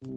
[0.00, 0.08] Hello，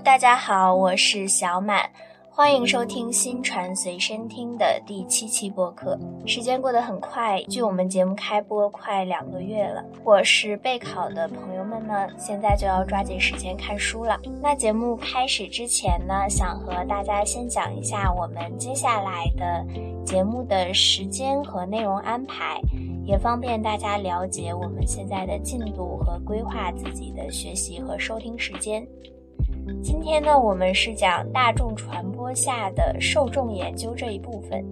[0.00, 1.90] 大家好，我是小满。
[2.42, 5.96] 欢迎收听新传随身听的第七期播客。
[6.26, 9.80] 时间过得很快，距我们节目开播快两个月了。
[10.02, 14.18] 我是备考的朋友们呢，现在就要抓紧时间看书了。
[14.42, 19.64] 那节目开始之前呢，想和大家先讲一下我们接下来的
[20.04, 22.60] 节目的时间和内容安排，
[23.04, 28.84] 也方便大家了解我们现在的进度和规划自己的学习和收听时间。
[29.80, 34.64] 今天呢，我们是讲大众传播下的受众研究这一部分。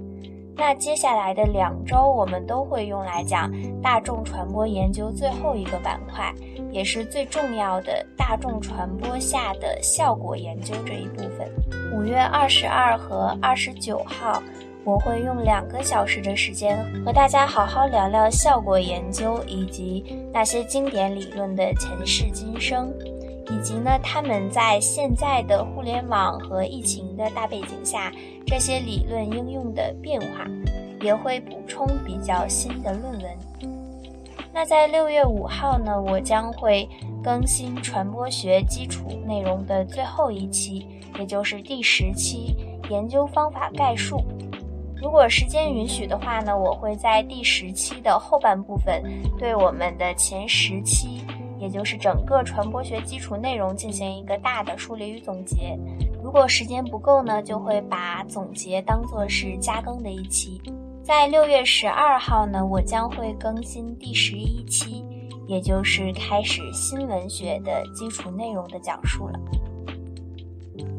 [0.57, 6.35] 那接下来的两周，我们都会用来讲大众传播研究最后一个板块，
[6.71, 11.49] 也是最重要的大众传播下的效果研究这一部分。
[11.95, 14.43] 五月二十二和二十九号，
[14.85, 22.93] 我会用两个小时的时间和大家好好聊聊效果研究以及那些经典理论的前世今生。
[23.51, 28.13] 以及呢，他们在现在的互联网和疫情的大背景下，
[28.47, 30.47] 这些理论应用的变化，
[31.03, 33.25] 也会补充比较新的论文。
[34.53, 36.89] 那在六月五号呢，我将会
[37.23, 40.87] 更新传播学基础内容的最后一期，
[41.19, 42.57] 也就是第十期
[42.89, 44.23] 研究方法概述。
[44.97, 49.03] 如果时间允许的话呢，我会在第十期的后半部分
[49.39, 51.23] 对我们的前十期。
[51.61, 55.79] 也就是整个传播学基础内容进行一个大的梳理与总结。
[56.25, 60.61] 如果时间不够呢，就会把总结当做是加更的一期。
[61.03, 65.05] 在六月十二号呢，我将会更新第十一期，
[65.47, 69.39] 也就是开始新闻学的基础内容的讲述了。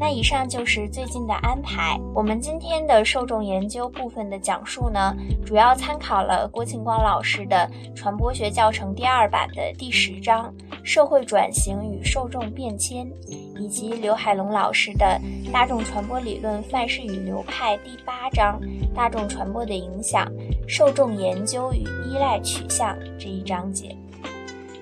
[0.01, 1.95] 那以上就是最近的安排。
[2.15, 10.51] 我们今天的受众研究部分的讲述呢，主要参考了郭庆光老师的传播学教程第二版的第十章
[10.83, 13.07] “社会转型与受众变迁”，
[13.61, 15.21] 以及刘海龙老师的
[15.53, 18.59] 大众传播理论范式与流派第八章
[18.95, 20.27] “大众传播的影响、
[20.67, 23.95] 受众研究与依赖取向”这一章节。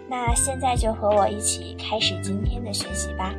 [0.08, 3.36] 那现在就和我一起开始今天的学习吧。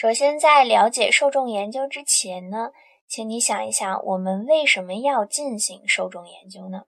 [0.00, 2.70] 首先，在了解受众研究之前呢，
[3.06, 6.84] 请你想一想，我们为什么要进行受众研究呢？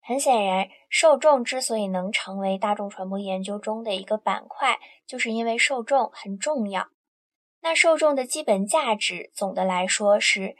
[0.00, 6.88] 很显然，受众之所以能成为大众传播研究中的一个板块，就是因为受众很重要。
[7.60, 10.56] 那受众的基本价值，总的来说是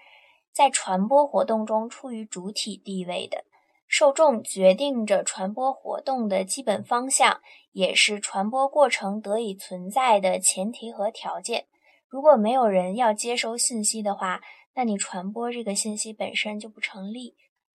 [0.52, 3.44] 在传播活动中处于主体地位的。
[3.88, 7.40] 受众决定着传播活动的基本方向，
[7.72, 11.64] 也是传播过程得以存在的前提和条件。
[12.14, 14.40] 如果没有人要接收信息的话，
[14.74, 17.34] 那你传播这个信息本身就不成立。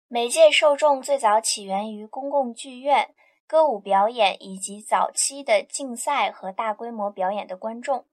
[0.08, 3.16] 媒介受众最早起源于公共剧院、
[3.48, 8.06] 歌舞表演以及早期的竞赛和大规模表演的观众。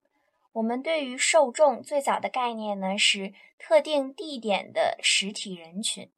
[0.55, 6.11] 我们对于受众最早的概念呢是特定地点的实体人群。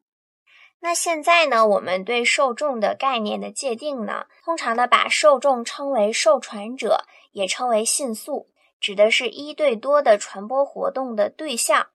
[0.79, 8.49] 那现在呢，我们对受众的概念的界定呢，通常呢把受众称为受传者，也称为信素。
[8.81, 11.89] 指的是一对多的传播活动的对象，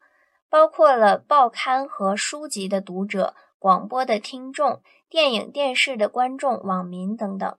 [0.49, 7.57] 包括了报刊和书籍的读者、广播的听众、电影电视的观众、网民等等。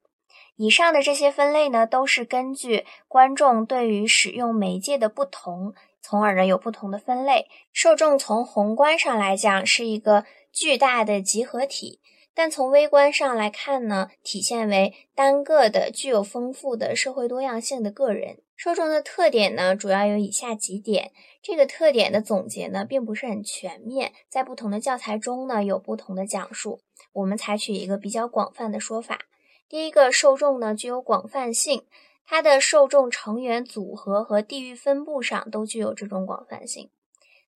[0.56, 7.48] 以上的这些分类呢，都是根据观众对于使用媒介的不同，从而呢有不同的分类。
[7.72, 12.00] 受众从宏观上来讲是一个巨大的集合体，
[12.34, 18.38] 但从微观上来看呢，体现为单个的具有丰富的社会多样性的个人。
[18.62, 21.10] 受众的特点呢，主要有以下几点。
[21.42, 26.78] 这个特点的总结呢，并不是很全面，在不同的教材中呢，有不同的讲述。
[27.12, 29.22] 我们采取一个比较广泛的说法。
[29.68, 31.82] 第一个，受众呢具有广泛性，
[32.24, 36.88] 它的受众成员组合和地域分布上都具有这种广泛性。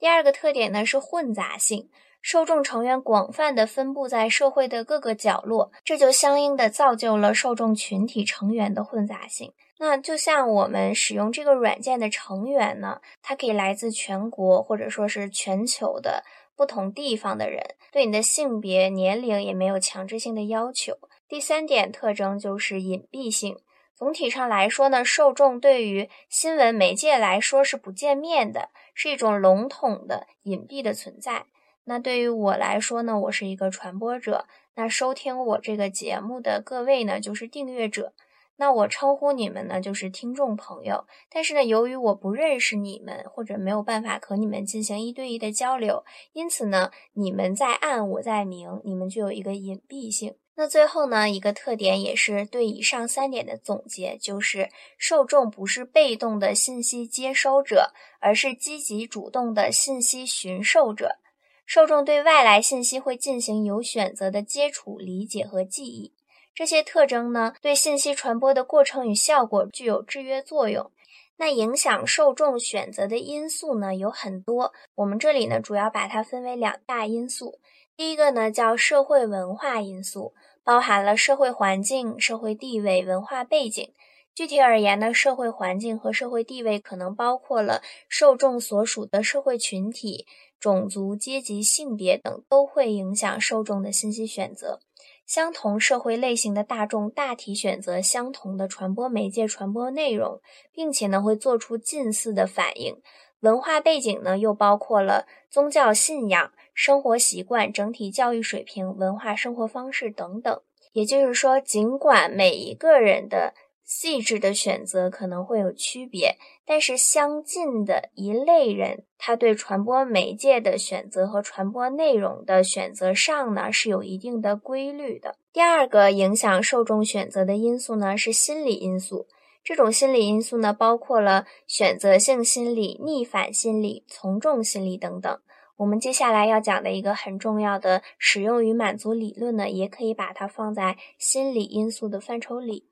[0.01, 1.89] 第二个特点呢是混杂性，
[2.27, 9.53] 受众成员广泛的分布在社会的各个角落，这就相应的造就了受众群体成员的混杂性。
[9.79, 16.25] 那就像我们使用这个软件的成员呢，它可以来自全国或者说是全球的
[16.57, 20.95] 不同地方的人，对你的性别、年龄也没有强制性的要求。
[21.29, 23.57] 第三点特征就是隐蔽性，
[23.95, 31.47] 总体上来说呢，受众对于新闻媒介来说是不见面的，是一种笼统的、隐蔽的存在。
[31.89, 34.47] 那对于我来说呢，我是一个传播者。
[34.75, 38.13] 那收听我这个节目的各位呢，就是订阅者。
[38.57, 41.07] 那我称呼你们呢，就是听众朋友。
[41.31, 50.35] 但是呢，由于我不认识你们，或者没有办法和你们进行一对一的交流，因此呢，你们在暗，我在明，你们就有一个隐蔽性。
[50.57, 61.19] 那最后呢，一个特点也是对以上三点的总结，就是受众不是被动的信息接收者，而是积极主动的信息寻受者。
[61.67, 66.13] 受众对外来信息会进行有选择的接触、理解和记忆，
[66.55, 70.93] 这些特征呢，对信息传播的过程与效果具有制约作用。
[71.39, 77.59] 那影响受众选择的因素呢，有很多，我们这里呢，主要把它分为两大因素。
[77.97, 83.93] 第一个呢，叫社会文化因素，包含了社会环境、社会地位、文化背景。
[84.35, 90.27] 具体而言呢，社会环境和社会地位可能包括了受众所属的社会群体。
[90.59, 94.81] 种族、阶级、性别等都会影响受众的信息选择。
[95.27, 100.41] 相同社会类型的大众大体选择相同的传播媒介、传播内容，
[100.73, 103.03] 并且呢会做出近似的反应。
[103.41, 110.61] 文化背景呢又包括了宗教信仰、生活习惯、整体教育水平、文化生活方式等等。
[110.93, 113.53] 也就是说，尽管每一个人的
[113.87, 116.37] 细致的选择可能会有区别，
[116.67, 125.37] 但是相近的一类人，他对传播媒介的选择和传播内容的选择上呢，是有一定的规律的。
[125.53, 129.29] 第二个影响受众选择的因素呢，是心理因素。
[129.63, 135.39] 这种心理因素呢，包括了选择性心理、逆反心理、从众心理等等。
[135.77, 142.89] 我们接下来要讲的一个很重要的使用与满足理论呢，也可以把它放在心理因素的范畴里。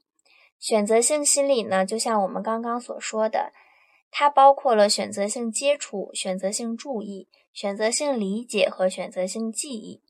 [0.65, 3.53] 选择性心理呢，就像我们刚刚所说的，
[4.11, 10.01] 它包括了选择性接触、选择性注意、选择性理解和选择性记忆。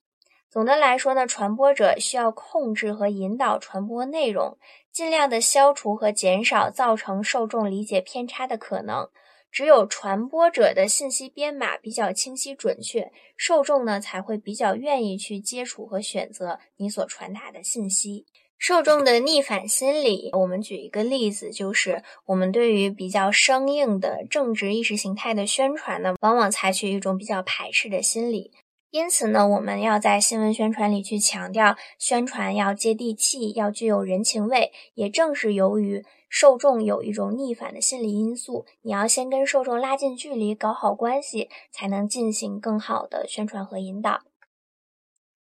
[0.49, 4.57] 总的来说呢，传播者需要控制和引导传播内容，
[4.93, 9.09] 尽量的消除和减少造成受众理解偏差的可能。
[9.51, 18.27] 只有传播者的信息编码比较清晰准确，受众呢才会比较愿意去接触和选择你所传达的信息。
[18.67, 28.53] 受众的逆反心理，我们举一个例子，就是我们对于比较生硬的政治意识形态的宣传呢，往往采取一种比较排斥的心理。
[28.91, 34.73] 因此呢，我们要在新闻宣传里去强调宣传要接地气，要具有人情味。
[34.95, 44.23] 也正是由于受众有一种逆反的心理因素，你要先跟受众拉近距离，搞好关系，才能进行更好的宣传和引导。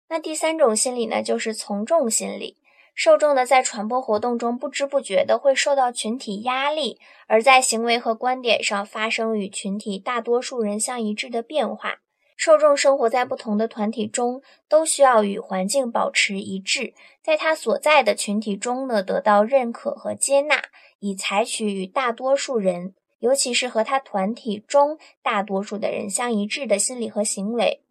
[0.07, 2.57] 那第三种心理呢，就是从众心理。
[2.97, 11.99] 受众呢，在传播活动中不知不觉的会受到群体压力，而在行为和观点上发生与群体大多数人相一致的变化。
[12.35, 20.63] 受众生活在不同的团体中，都需要与环境保持一致，在他所在的群体中呢，得到认可和接纳，
[20.97, 27.83] 以采取与大多数人，尤其是和他团体中大多数的人相一致的心理和行为。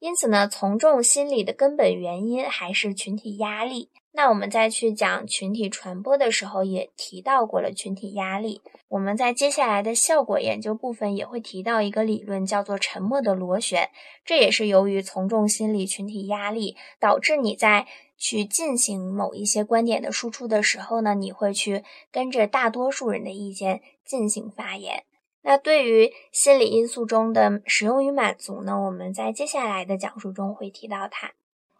[0.00, 3.90] 因此呢，从众心理的根本原因还是群体压力。
[4.10, 8.62] 那我们再去讲群体传播的时候，也提到过了群体压力。
[8.88, 13.90] 我们在接下来的效果研究部分也会提到一个理论，叫做沉默的螺旋。
[14.24, 17.86] 这也是由于从众心理、群体压力导致你在
[18.16, 25.04] 去进行某一些观点的输出的时候呢，你会去跟着大多数人的意见进行发言。
[25.42, 28.80] 那对于心理因素中的使用与满足呢？
[28.80, 31.32] 我们在接下来的讲述中会提到它。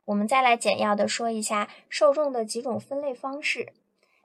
[0.08, 3.74] 我们再来简要的说一下受众的几种分类方式。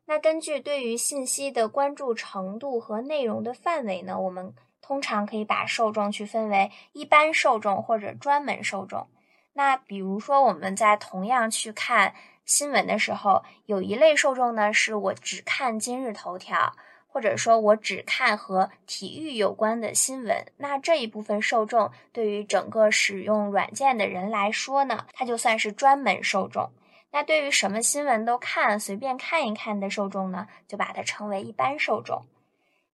[0.05, 9.07] 那根据对于信息的关注程度和内容的范围呢，我们通常可以把受众去分为一般受众或者专门受众。
[9.53, 16.73] 那比如说我们在同样去看新闻的时候，有一类受众呢，是我只看今日头条。
[17.13, 26.72] 或者说，我只看和体育有关的新闻，那这一部分受众对于整个使用软件的人来说呢，它就算是专门受众。
[27.12, 32.25] 那对于什么新闻都看、随便看一看的受众呢，就把它称为一般受众。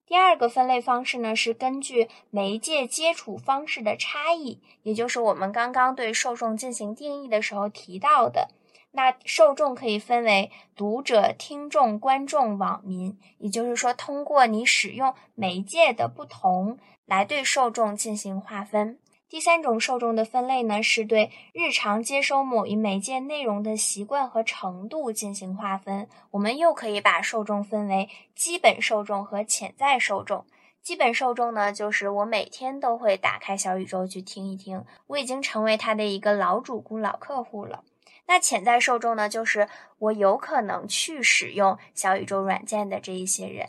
[0.05, 8.49] 第二个分类方式呢，是根据媒介接触方式的差异，也就是我们刚刚对受众进行定义的时候提到的。
[8.91, 18.99] 那受众可以分为读者、听众、观众、网民，也就是说，通过你使用媒介的不同来对受众进行划分。
[19.29, 26.09] 第三种受众的分类呢，是对日常接收某一媒介内容的习惯和程度进行划分。
[26.31, 30.45] 我们又可以把受众分为基本受众和潜在受众。
[30.81, 37.83] 基本受众呢，就是我每天都会打开小宇宙去听一听，我已经成为他的一个老主顾、老客户了。
[38.29, 39.67] 那潜在受众呢，就是
[39.97, 43.67] 我有可能去使用小宇宙软件的这一些人。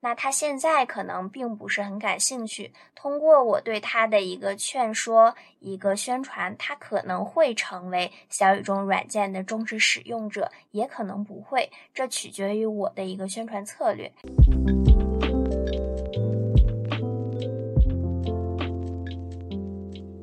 [0.00, 2.72] 那他现在可能并不是很感兴趣。
[2.96, 11.70] 通过我对他的一个劝说、一个宣传，他可能会成为小宇宙软件的忠实使用者，也可能不会。
[11.94, 14.12] 这取决于我的一个宣传策略。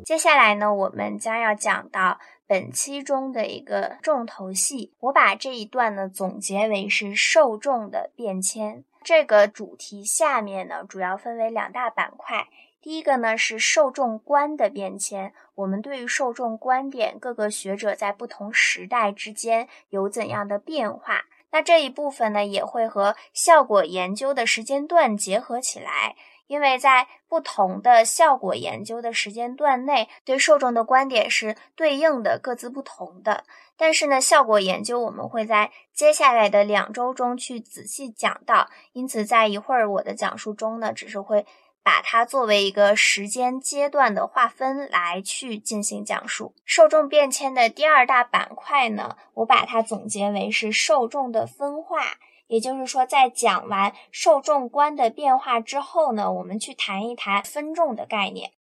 [0.03, 2.19] 接下来呢，我们将要讲到
[2.50, 4.91] 本期中的一个重头戏。
[5.01, 8.84] 我把这一段呢总结为是受众的变迁。
[9.03, 12.48] 这个主题下面呢，主要分为两大板块。
[12.82, 21.25] 第一个呢是受众观的变迁，我们对于受众观点，各个学者在不同时代之间有怎样的变化？
[21.51, 26.15] 那这一部分呢，也会和效果研究的时间段结合起来。
[26.50, 33.44] 因为在不同的效果研究的时间段内，对受众的观点是对应的，各自不同的。
[33.77, 41.46] 但是呢，效果研究我们会在接下来的两周中去仔细讲到，因此在一会儿我的讲述中呢，只是会
[41.84, 46.56] 把它作为一个时间阶段的划分来去进行讲述。
[46.65, 52.18] 受众变迁的第二大板块呢，我把它总结为是受众的分化。
[52.50, 58.53] 也就是说，在讲完受众观的变化之后呢，我们去谈一谈分众的概念。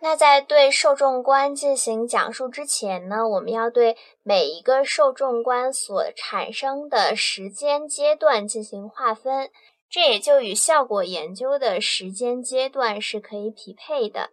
[0.00, 9.50] 那在对受众观进行讲述之前呢，我们要对每一个受众观所产生的时间阶段进行划分，
[9.90, 14.30] 这也就与效果研究的时间阶段是可以匹配的。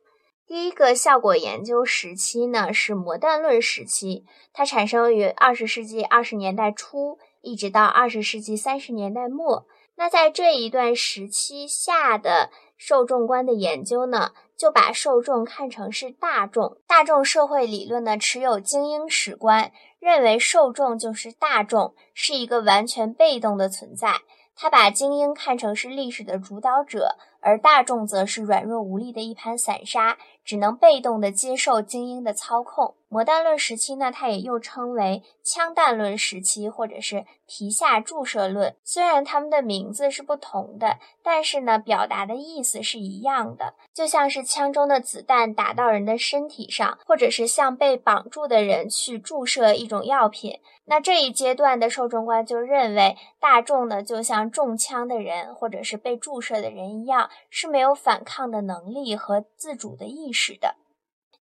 [0.47, 7.19] 第一个效果研究时期呢，是模弹论时期，它产生于二十世纪二十年代初。
[7.41, 9.65] 一直到二十世纪三十年代末，
[9.95, 16.77] 那在这一段时期下的受众观的研究呢，就把受众看成是大众。
[16.87, 24.13] 大众社会理论呢，持有精英史观，认为受众就是大众，是一个完全被动的存在。
[24.55, 32.95] 他把精英看成是历史的主导者，而大众则是软弱无力的一盘散沙，只能被动的接受精英的操控。
[33.07, 38.75] 魔弹论时期呢，它也又称为枪弹论时期，或者是皮下注射论。
[38.83, 50.59] 虽然它们的名字是不同的，但是呢，表达的意思是一样的，就像是枪中的子弹打到人的身体上，或者是向被绑住的人去注射一种药品。
[50.85, 60.75] 那这一阶段的受众观就认为，大众呢，就像中枪的人，或者是被注射的人一样，是没有反抗的能力和自主的意识的。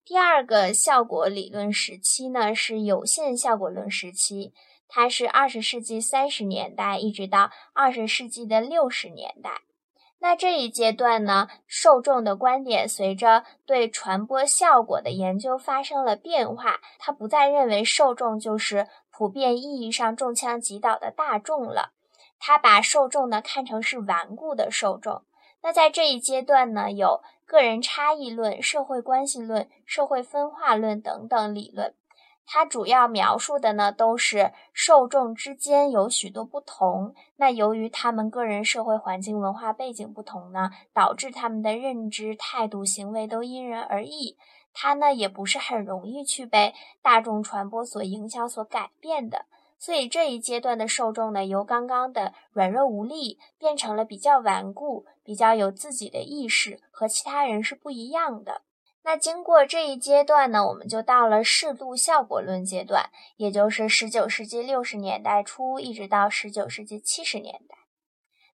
[0.04, 4.52] 第二个效果理论时期呢，是有限效果论时期，
[4.86, 9.62] 它是二十世纪三十年代一直到二十世纪的六十年代。
[10.18, 21.92] 那这一阶段呢，受众的观点随着对传播效果的研究发生了变化，他不再认为受众就是普遍意义上中枪击倒的大众了，
[22.38, 25.22] 他把受众呢看成是顽固的受众。
[25.66, 27.20] 那在这一阶段呢，有。
[27.44, 31.94] 个人差异论、社会关系论、社会分化论等等理论，
[32.44, 37.14] 它主要描述的呢都是受众之间有许多不同。
[37.36, 44.36] 那由于他们个人社会环境、文化背景不同呢，导致他们的认知、态度、行为都因人而异。
[44.74, 49.46] 它呢也不是很容易去被大众传播所影响、所改变的。
[49.86, 58.62] 所以这一阶段的受众呢，由刚刚的软弱无力变成了比较顽固、比较有自己的意识，和其他人是不一样的。
[59.04, 67.76] 那经过这一阶段呢，我们就到了适度效果论阶段，也就是十九世纪六十年代初一直到十九世纪七十年代。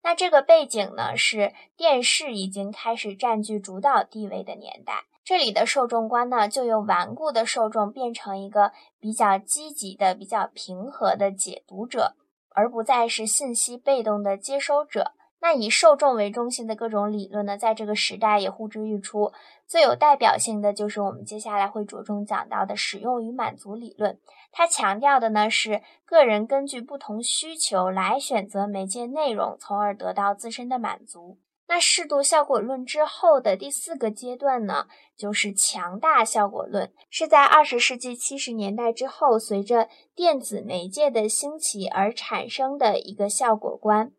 [0.03, 5.05] 那这个背景呢，是电视已经开始占据主导地位的年代。
[5.31, 12.17] 这里的受众观呢，就由顽固的受众变成一个比较积极的、比较平和的解读者，
[12.49, 15.13] 而不再是信息被动的接收者。
[15.41, 19.31] 那以受众为中心的各种理论呢，在这个时代也呼之欲出。
[19.69, 24.19] 最有代表性的就是我们接下来会着重讲到的使用与满足理论。
[24.51, 31.39] 它强调的呢是个人根据不同需求来选择媒介内容，从而得到自身的满足。
[31.73, 44.11] 那适度效果论之后的第四个阶段呢，就是强大效果论，是在二十世纪七十年代之后，随着电子媒介的兴起而产生的一个效果观。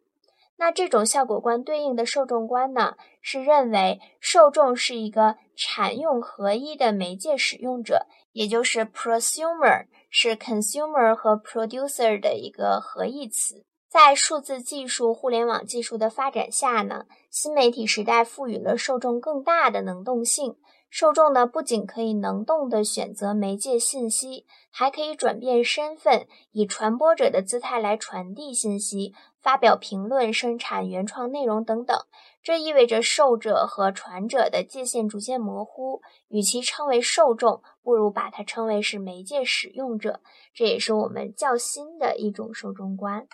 [0.55, 13.65] 那这种效果观对应的受众观呢，是认为受众是一个产用合一的媒介使用者，也就是 prosumer 是 consumer 和 producer 的一个合义词。
[13.91, 20.55] 在数字技术、互联网技术的发展下呢，新媒体时代赋予了受众更大的能动性。
[20.89, 31.97] 受众呢，不仅可以能动地选择媒介信息，还可以转变身份，以传播者的姿态来传递信息、发表评论、生产原创内容等等。
[32.41, 40.21] 这意味着受者和传者的界限逐渐模糊，与其称为受众，不如把它称为是媒介使用者。
[40.53, 43.27] 这也是我们较新的一种受众观。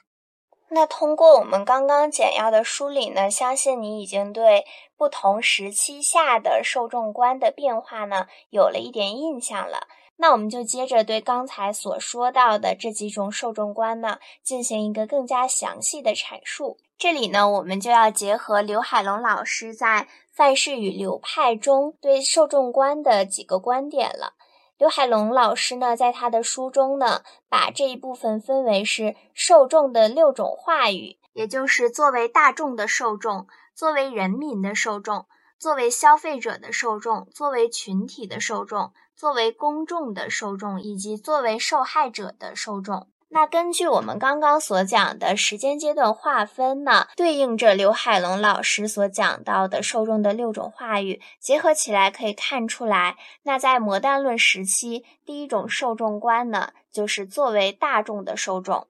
[0.70, 4.66] 那通过我们刚刚简要的梳理呢，相信你已经对
[4.98, 9.88] 不同时期下的受众观的变化呢有了一点印象了。
[10.18, 16.78] 那我们就接着对刚才所说到的这几种受众观呢进行一个更加详细的阐述。
[16.98, 24.34] 这里呢，我们就要结合刘海龙老师在范式与流派中对受众观的几个观点了。
[24.78, 35.26] 刘海龙老师呢，在他的书中呢，把这一部分分为是受众的六种话语，也就是作为大众的受众、作为人民的受众、
[35.58, 43.08] 作为消费者的受众、作为群体的受众、作为公众的受众，以及作为受害者的受众。
[43.30, 58.88] 那根据我们刚刚所讲的时间阶段划分呢，对应着刘海龙老师所讲到的受众的六种话语，结合起来可以看出来，那在魔弹论时期，第一种受众观呢，就是作为大众的受众。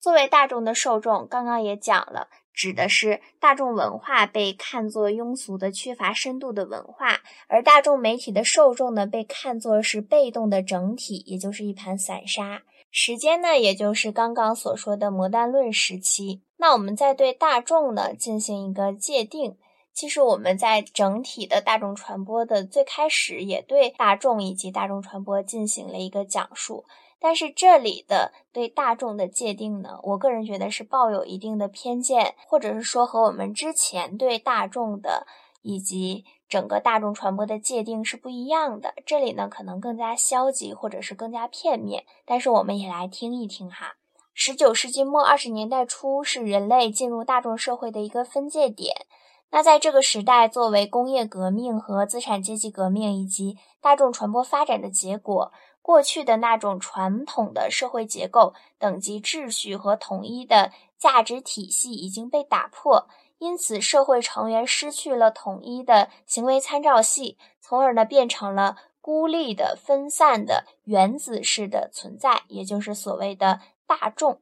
[0.00, 12.62] 作为大众的受众，刚刚也讲了，指的是大众文化被看作庸俗的、缺乏深度的文化，而大众媒体的受众呢，被看作是被动的整体，也就是一盘散沙。
[12.94, 16.42] 时间呢，也就是刚刚所说的魔弹论时期。
[16.58, 19.56] 那我们在对大众呢进行一个界定。
[19.94, 26.84] 其实我们在整体的大众传播的最开始，也对大众以及大众传播进行了一个讲述。
[27.18, 35.26] 但是这里的对大众的界定呢，我个人觉得是抱有一定的偏见，或者是说和我们之前对大众的
[35.62, 36.24] 以及。
[36.48, 42.04] 整个大众传播的界定是不一样的，这里呢可能更加消极，或者是更加片面。
[42.26, 43.94] 但是我们也来听一听哈。
[44.34, 49.06] 十九世纪末二十年代初是人类进入大众社会的一个分界点。
[49.50, 63.08] 那在这个时代，作为工业革命和资产阶级革命以及大众传播发展的结果，过去的那种传统的社会结构、等级秩序和统一的价值体系已经被打破。
[63.42, 74.38] 因此，社会成员失去了统一的行为参照系，从而呢变成了孤立的、分散的原子式的存在，也就是所谓的大众。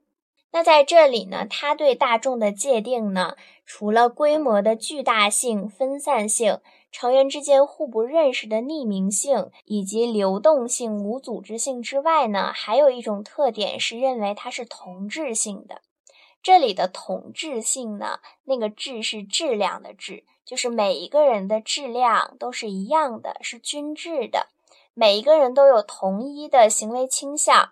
[0.50, 6.60] 那在这里呢，他对大众的界定呢，除了规模的巨大性、分散性、
[6.92, 15.80] 成员之间互不认识的匿名性以及流动性、无组织性之外呢，还有一种特点是认为它是同质性的。
[16.42, 24.48] 这里的统治性呢，那个质是质量的质，就是每一个人的质量都是一样的，是均质的。
[24.94, 27.70] 每一个人都有同一的行为倾向，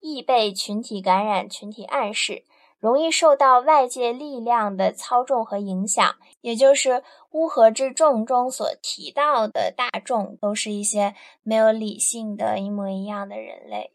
[0.00, 2.44] 易被群体感染、群体暗示，
[2.78, 6.16] 容易受到外界力量的操纵和影响。
[6.40, 7.02] 也就是
[7.32, 13.92] 乌合之众中所提到的大众，都是一些没有理性的一模一样的人类。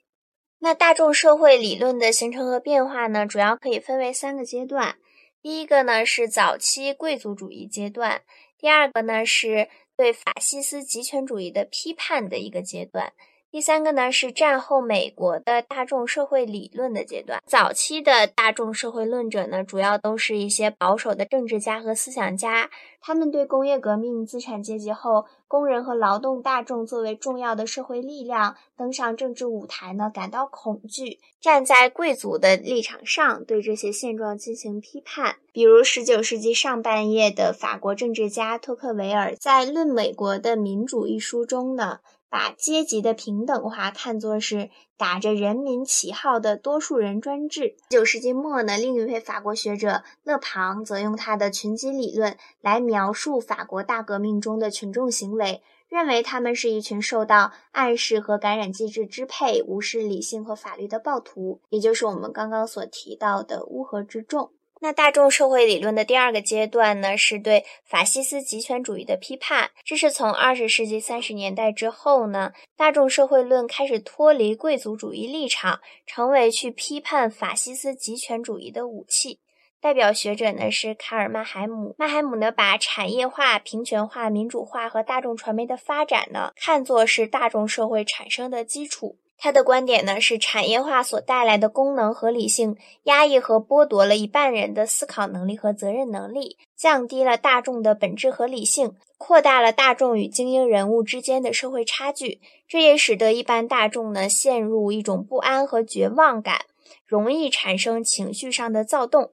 [0.64, 4.96] 那大众社会理论的形成和变化呢，主要可以分为三个阶段。
[5.42, 8.22] 第一个呢是早期贵族主义阶段，
[8.58, 13.12] 第二个呢是对法西斯极权主义的批判的一个阶段。
[13.54, 17.40] 第三个呢是战后美国的大众社会理论的阶段。
[17.46, 35.36] 早期的大众社会论者呢，主要都是一些保守的政治家和思想家，他们对工业革命、资产阶级后工人和劳动大众作为重要的社会力量登上政治舞台呢感到恐惧，站在贵族的立场上对这些现状进行批判。
[35.52, 42.00] 比如19世纪上半叶的法国政治家托克维尔在《论美国的民主》一书中呢。
[42.34, 47.76] 把阶级的平等化看作是打着人民旗号的多数人专制。
[47.92, 64.50] 九世纪末呢，另一位法国学者勒庞则用他的群集理论来描述法国大革命中的群众行为，认为他们是一群受到暗示和感染机制支配、无视理性和法律的暴徒，也就是我们刚刚所提到的乌合之众。
[64.84, 69.72] 那大众社会理论的第二个阶段呢，是对法西斯极权主义的批判。
[69.86, 79.40] 这是从二十世纪三十年代之后呢，大众社会论开始脱离贵族主义立场，成为去批判法西斯极权主义的武器。
[79.80, 81.96] 代表学者呢是卡尔曼海姆。
[81.98, 89.18] 曼海姆呢把产业化、平权化、民主化和大众传媒的发展呢看作是大众社会产生的基础。
[89.44, 102.40] 他的观点呢是，产业化所带来的功能合理性压抑和剥夺了一半人的思考能力和责任能力，降低了大众的本质合理性，扩大了大众与精英人物之间的社会差距。
[102.70, 106.62] 这也使得一般大众呢陷入一种不安和绝望感，
[107.06, 109.32] 容易产生情绪上的躁动。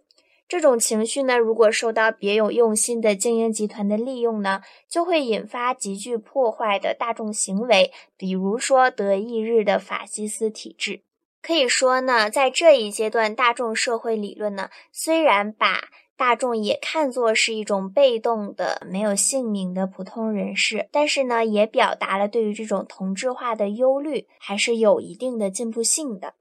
[0.51, 11.03] 这种情绪呢，如果受到别有用心的精英集团的利用呢，就会引发极具破坏的大众行为，比如说德意日的法西斯体制。
[11.41, 15.85] 可以说呢，在这一阶段，大众社会理论呢，虽然把
[16.17, 26.35] 大众也看作是一种被动的、没有姓名的普通人士，但是呢，也表达了对于这种同质化的忧虑，还是有一定的进步性的。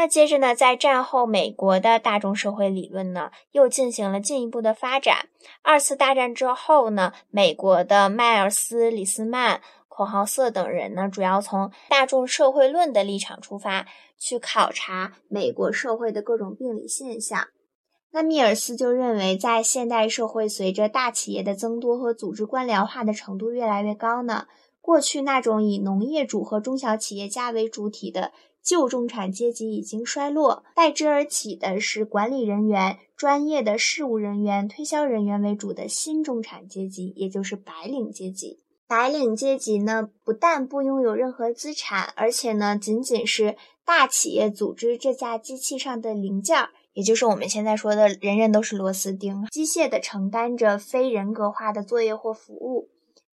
[0.00, 5.28] 那接着呢，在战后美国的大众社会理论呢，又进行了进一步的发展。
[5.60, 13.86] 二次大战之后呢，美国的迈尔斯、李斯曼、孔豪瑟等人呢，主要从大众社会论的立场出发，
[14.18, 17.48] 去考察美国社会的各种病理现象。
[18.12, 24.46] 那密尔斯就认为，在现代社会，随着大企业的增多和组织官僚化的程度越来越高呢，
[24.80, 28.32] 过去那种以农业主和中小企业家为主体的。
[28.62, 38.60] 旧中产阶级已经衰落，代之而起的是管理人员、专业的事务人员、推销人员为主的新中产阶级，也就是白领阶级。
[38.86, 52.88] 白领阶级呢，不但不拥有任何资产，而且呢，仅仅是大企业组织这架机器上的零件儿，也就是我们现在说的人人都是螺丝钉，机械的承担着非人格化的作业或服务。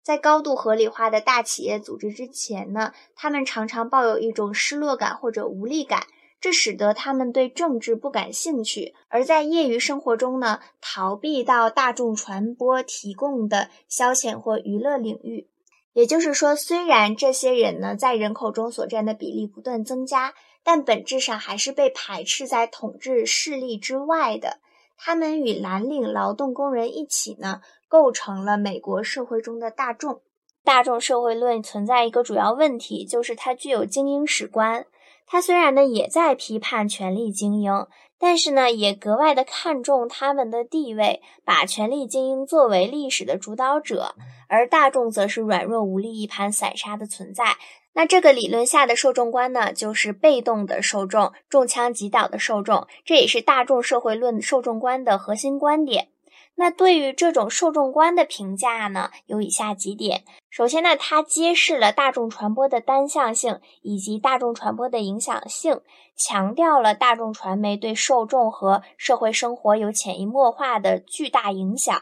[0.02, 6.06] 在高度合理化的大企业组织之前呢，他们常常抱有一种失落感或者无力感，
[6.40, 15.48] 这使得他们对政治不感兴趣；而在业余生活中呢，逃避到大众传播提供的消遣或娱乐领域。
[15.92, 20.32] 也就是说，虽然这些人呢在人口中所占的比例不断增加，
[20.64, 24.60] 但本质上还是被排斥在统治势力之外的。
[24.96, 27.60] 他们与蓝领劳动工人一起呢。
[27.90, 30.20] 构成了美国社会中的大众。
[30.62, 34.86] 大众社会论存在一个主要问题，就是它具有精英史观。
[35.26, 37.72] 它虽然呢也在批判权力精英，
[38.18, 44.14] 但是呢也格外的看重他们的地位，把权力精英作为历史的主导者，
[44.48, 47.56] 而大众则是软弱无力、一盘散沙的存在。
[47.92, 56.08] 那这个理论下的受众观呢，就是被动的受众、中枪击倒的受众，这也是大众社会论受众观的核心观点。
[56.56, 60.24] 那对于这种受众观的评价呢，有以下几点。
[60.50, 65.80] 首先呢，它揭示了大众传播的单向性以及大众传播的影响性，
[66.16, 71.98] 强调了大众传媒对受众和社会生活有潜移默化的巨大影响。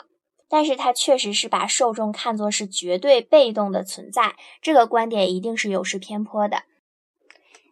[0.50, 6.62] 但是它确实是把受众看作是绝对被动的存在，这个观点一定是有失偏颇的。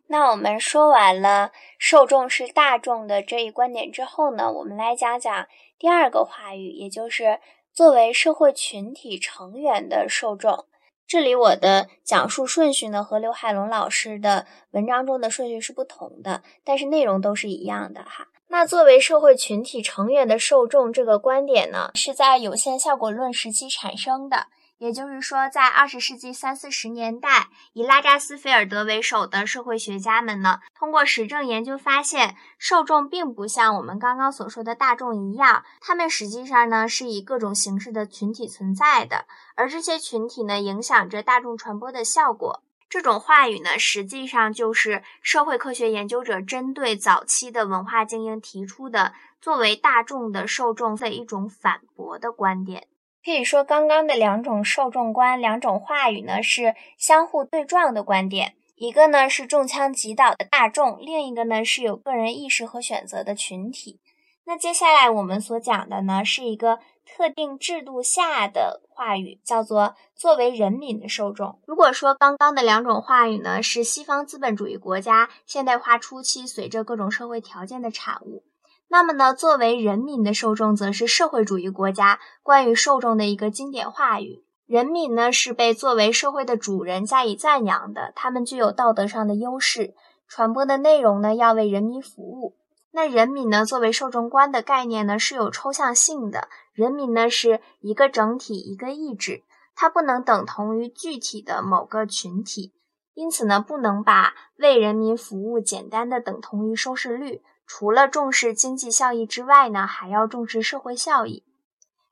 [0.09, 5.47] 那我们说完了受众是大众的这一观点之后呢，我们来讲讲
[5.79, 7.39] 第二个话语，也就是
[7.73, 10.67] 作为社会群体成员的受众。
[11.07, 18.27] 这里我的讲述顺序呢和刘海龙老师的文章中的顺序是不同的，但是内容都是一样的哈。
[18.49, 24.47] 那作为社会群体成员的受众这个观点呢，是在有限效果论时期产生的。
[24.79, 42.63] 也就是说，在二十世纪三四十年代，以拉扎斯菲尔德为首的社会学家们呢，通过实证研究发现，受众并不像我们刚刚所说的大众一样，他们实际上呢是以各种形式的群体存在的，而这些群体呢影响着大众传播的效果。
[42.89, 52.87] 这种话语呢，实际上就是社会科学研究者针对早期的文化精英提出的作为大众的受众的一种反驳的观点。
[53.27, 58.55] 可以说，刚刚的两种受众观、两种话语呢，是相互对撞的观点。
[58.77, 63.99] 一个呢是中枪击倒的大众，另一个呢是有个人意识和选择的群体。
[64.45, 71.59] 那接下来我们所讲的呢，是一个特定制度下的话语，叫做作为人民的受众。
[71.67, 78.45] 如果说刚刚的两种话语呢，是西方资本主义国家现代化初期随着各种社会条件的产物。
[78.89, 84.45] 那么呢，作为人民的受众，则是社会主义国家关于受众的一个经典话语。
[84.67, 89.95] 人民呢，是被作为社会的主人加以赞扬的，他们具有道德上的优势。
[90.29, 92.57] 传播的内容呢，要为人民服务。
[92.91, 96.49] 那人民呢，作为受众观的概念呢，是有抽象性的。
[96.73, 99.43] 人民呢，是一个整体，一个意志，
[99.75, 102.73] 它不能等同于具体的某个群体。
[103.15, 107.43] 因此呢，不能把为人民服务简单的等同于收视率。
[107.67, 111.45] 除了重视经济效益之外呢，还要重视社会效益。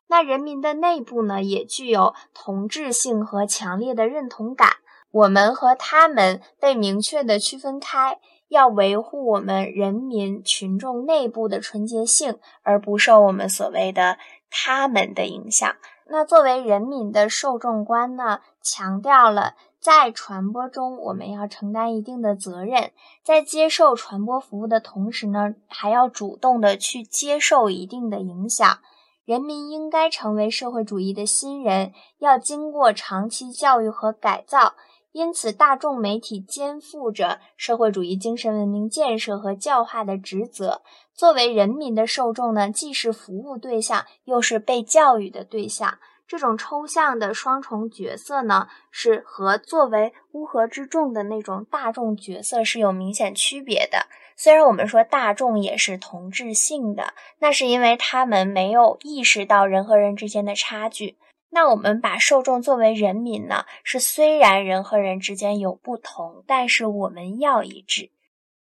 [0.09, 4.69] 那人民的内部呢，也具有同质性和强烈的认同感。
[5.11, 14.19] 我们和他们被明确的区分开，要维护我们人民群众内部的纯洁性，而不受我们所谓的
[14.51, 15.75] 他们的影响。
[16.07, 22.93] 那作为人民的受众观呢，强调了在传播中我们要承担一定的责任，
[23.23, 28.79] 在接受传播服务的同时呢，还要主动的去接受一定的影响。
[29.27, 34.73] 人民应该成为社会主义的新人，要经过长期教育和改造。
[35.13, 40.81] 因此，大众媒体肩负着社会主义精神文明建设和教化的职责。
[41.13, 45.99] 作为人民的受众呢，既是服务对象，又是被教育的对象。
[46.35, 54.09] 这种抽象的双重角色呢，是和作为乌合之众的那种大众角色是有明显区别的。
[54.37, 61.19] 虽然我们说大众也是同质性的，那是因为他们没有意识到人和人之间的差距。
[61.51, 63.65] 那我们把受众作为人民呢？
[63.85, 68.11] 是虽然人和人之间有不同，但是我们要一致。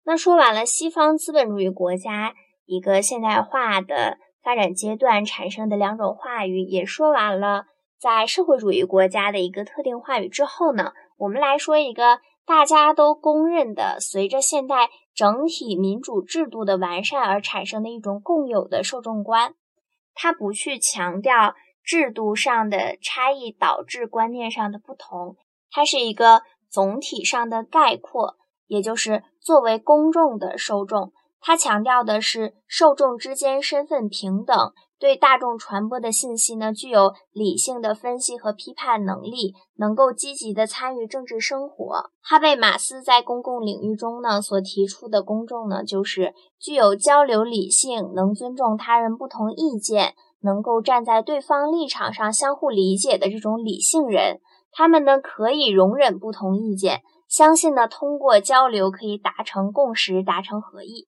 [0.05, 2.33] 那说完了西方资本主义国家
[2.65, 7.67] 一个现代化的发展阶段产生的两种话语，也说完了
[7.99, 19.55] 在社会主义国家的一个特定话语之后呢，我们来说一个大家都公认的，随着现代整体民主制度的完善而产生的一种共有的受众观，
[20.15, 21.55] 它不去强调。
[21.83, 25.37] 制度上的差异导致观念上的不同，
[25.71, 42.11] 它是一个总体上的概括，也就是作为公众的受众，它强调的是受众之间身份平等，对大众传播的信息呢具有理性的分析和批判能力，能够积极的参与政治生活。
[42.21, 50.15] 哈贝马斯在公共领域中呢所提出的公众呢，就是具有交流理性，能尊重他人不同意见。
[50.43, 54.41] 能够站在对方立场上相互理解的这种理性人，
[54.73, 61.10] 他们呢可以容忍不同意见，相信呢通过交流可以达成共识，达成合意。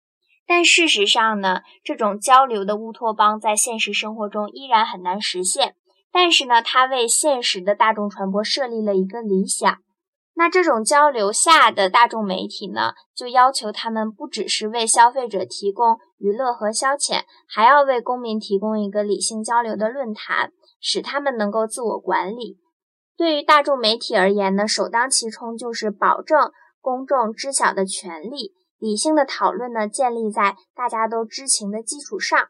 [0.48, 5.76] 但事实上呢，这种交流的乌托邦在现实生活中依然很难实现。
[6.12, 9.78] 但是呢，它为现实的大众传播设立了一个理想。
[10.38, 22.60] 那这种交流下的大众媒体呢，就要求他们不只是为消费者提供娱乐和消遣，还要为公民提供一个理性交流的论坛，使他们能够自我管理。
[23.18, 32.48] 对于大众媒体而言呢，首当其冲就是保证公众知晓的权利，理性的讨论呢，建立在大家都知情的基础上。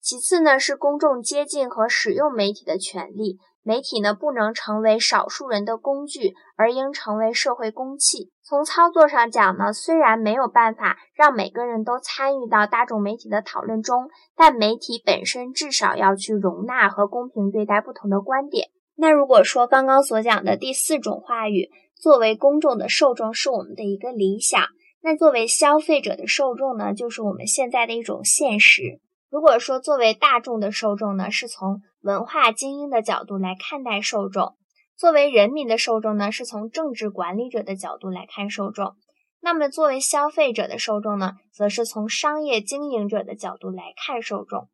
[0.00, 3.38] 其次呢，是公众接近和使用媒体的权利。
[3.62, 8.30] 媒体呢，不能成为少数人的工具，而应成为社会公器。
[8.42, 18.70] 从操作上讲呢，虽然没有办法让每个人都参与到大众媒体的讨论中，但媒体本身至少要去容纳和公平对待不同的观点。
[18.96, 24.62] 那如果说刚刚所讲的第四种话语，作为公众的受众是我们的一个理想，
[25.02, 29.00] 那作为消费者的受众呢，就是我们现在的一种现实。
[29.30, 34.56] 如果说作为大众的受众呢，是从文化精英的角度来看待受众；
[34.96, 38.96] 作为人民的受众呢，是从政治管理者的角度来看受众；
[39.40, 44.68] 那么作为消费者的受众呢，则是从商业经营者的角度来看受众。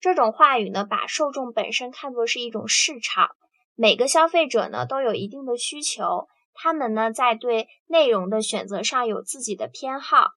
[0.00, 3.30] 这种话语呢，把受众本身看作是一种市场，
[3.74, 10.30] 每个消费者呢都有一定的需求，他们呢在对内容的选择上有自己的偏好。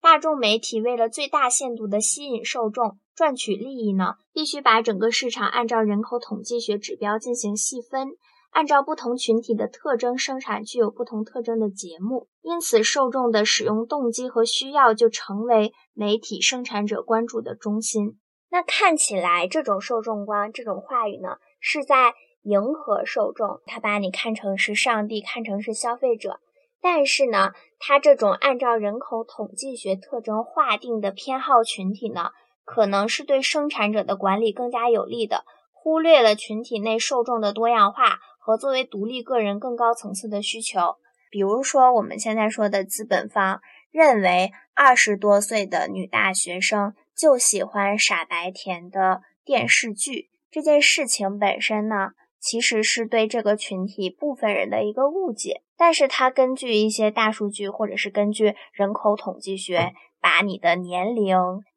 [0.00, 2.98] 大众媒体为了最大限度地吸引受众。
[3.14, 8.08] 赚取利益呢，必须把整个市场按照人口统计学指标进行细分，
[8.50, 12.26] 按照不同群体的特征生产具有不同特征的节目。
[12.42, 18.18] 因此，受众的使用动机和需要就成为媒体生产者关注的中心。
[18.50, 22.14] 那看起来，这种受众观、这种话语呢，是在
[22.44, 26.40] 迎合受众，他把你看成是上帝，看成是消费者。
[26.80, 32.30] 但是呢，他这种按照人口统计学特征划定的偏好群体呢？
[32.64, 40.96] 可能是对生产者的管理更加有利的，忽略了群体内受众的多样化和作为独立个人更高层次的需求。
[41.30, 52.12] 比如说，我们现在说的资本方认为二十多岁的女大学生就喜欢傻白甜的电视剧，这件事情本身呢，
[52.44, 55.62] 其实是对这个群体部分人的一个误解。
[55.78, 61.36] 但是它根据一些大数据，或者是根据人口统计学，把你的年龄。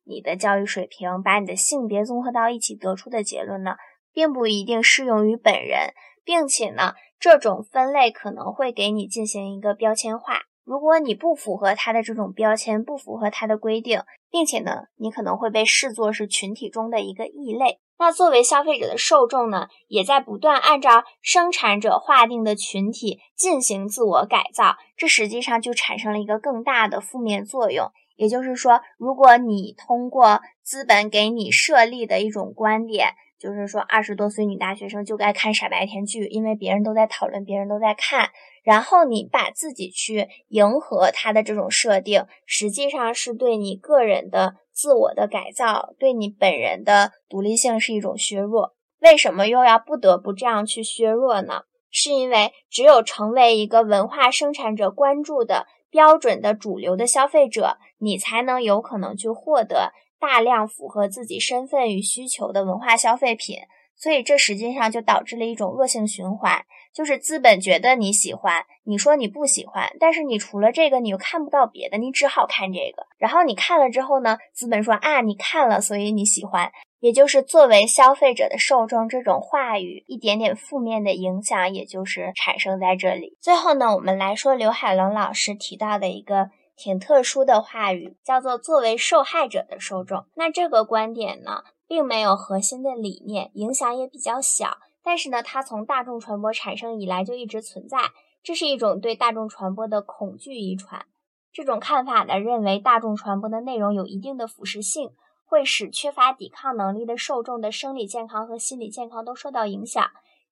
[0.10, 3.76] 你的教育水平，把你的性别综合到一起得出的结论呢，
[4.14, 10.44] 并不一定适用于本人，并且呢，这种分类可能会给你进行一个标签化。
[10.64, 14.00] 如果你不符合他的这种标签，不符合他的规定，
[14.32, 17.80] 并且呢，你可能会被视作是群体中的一个异类。
[18.00, 27.92] 那作为消费者的受众呢，也在不断按照生产者划定的群体进行自我改造，这实际上就产生了一个更大的负面作用。
[28.16, 38.30] 也就是说，如果你通过资本给你设立的一种观点，就是说二十多岁女大学生就该看傻白甜剧，因为别人都在讨论，别人都在看。
[38.64, 48.76] 然后你把自己去迎合他的这种设定，实际上是对你个人的自我的改造，对你本人的独立性是一种削弱。
[49.00, 51.62] 为什么又要不得不这样去削弱呢？
[51.90, 63.58] 是因为只有成为一个文化生产者关注的标准的主流的消费者，你才能有可能去获得大量符合自己身份与需求的文化消费品。
[64.00, 73.08] 所以这实际上就导致了一种恶性循环，就是资本觉得你喜欢，你说你不喜欢，但是你除了这个你又看不到别的，你只好看这个。
[73.18, 83.36] 然后你看了之后呢，资本说啊你看了，所以你喜欢，也就是作为消费者的受众，这种话语一点点负面的影响，也就是产生在这里。
[83.42, 90.26] 最后呢，我们来说刘海龙老师提到的一个挺特殊的话语，叫做作为受害者的受众。
[90.36, 91.64] 那这个观点呢？
[91.88, 94.78] 并没有核心的理念，影响也比较小。
[95.02, 98.12] 但是呢，它从大众传播产生以来就一直存在，
[98.44, 101.06] 这是一种对大众传播的恐惧遗传。
[101.54, 105.12] 这种看法呢，认为大众传播的内容有一定的腐蚀性，
[105.46, 110.06] 会使缺乏抵抗能力的受众的生理健康和心理健康都受到影响。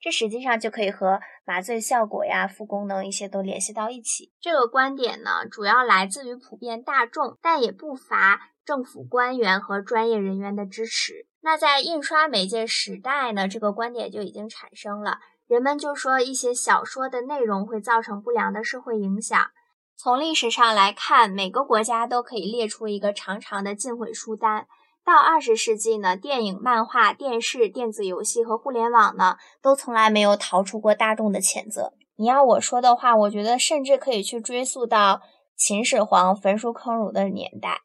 [0.06, 4.32] 这实际上就可以和麻醉效果呀、副功能一些都联系到一起。
[4.40, 8.52] 这个观点呢，主要来自于普遍大众，但也不乏。
[8.64, 11.26] 政府官员和专业人员的支持。
[11.42, 15.18] 那在印刷媒介时代呢，这个观点就已经产生了。
[15.48, 19.50] 人们就说一些小说的内容会造成不良的社会影响。
[19.96, 24.68] 从历史上来看，每个国家都可以列出一个长长的禁毁书单。
[25.06, 31.94] 到二十世纪呢，电影、漫画、电视、电子游戏和互联网呢，都从来没有逃出过大众的谴责。
[32.16, 35.22] 你要我说的话，我觉得甚至可以去追溯到
[35.56, 37.82] 秦始皇焚书坑儒的年代。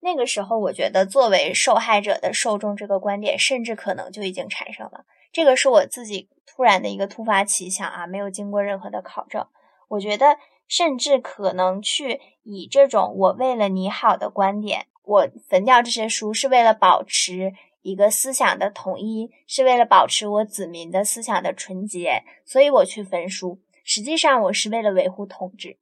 [0.00, 5.04] 那个时候，我觉得作为受害者的受众这个观点，甚至可能就已经产生了。
[5.30, 9.46] 这个是我自己突然的一个突发奇想啊，没有经过任何的考证。
[9.86, 23.60] 我觉得，甚至可能去以这种“我为了你好”的观点，我焚掉这些书，是为了保持一个思想的统一，是为了保持我子民的思想的纯洁，所以我去焚书。
[23.84, 25.78] 实际上，我是为了维护统治。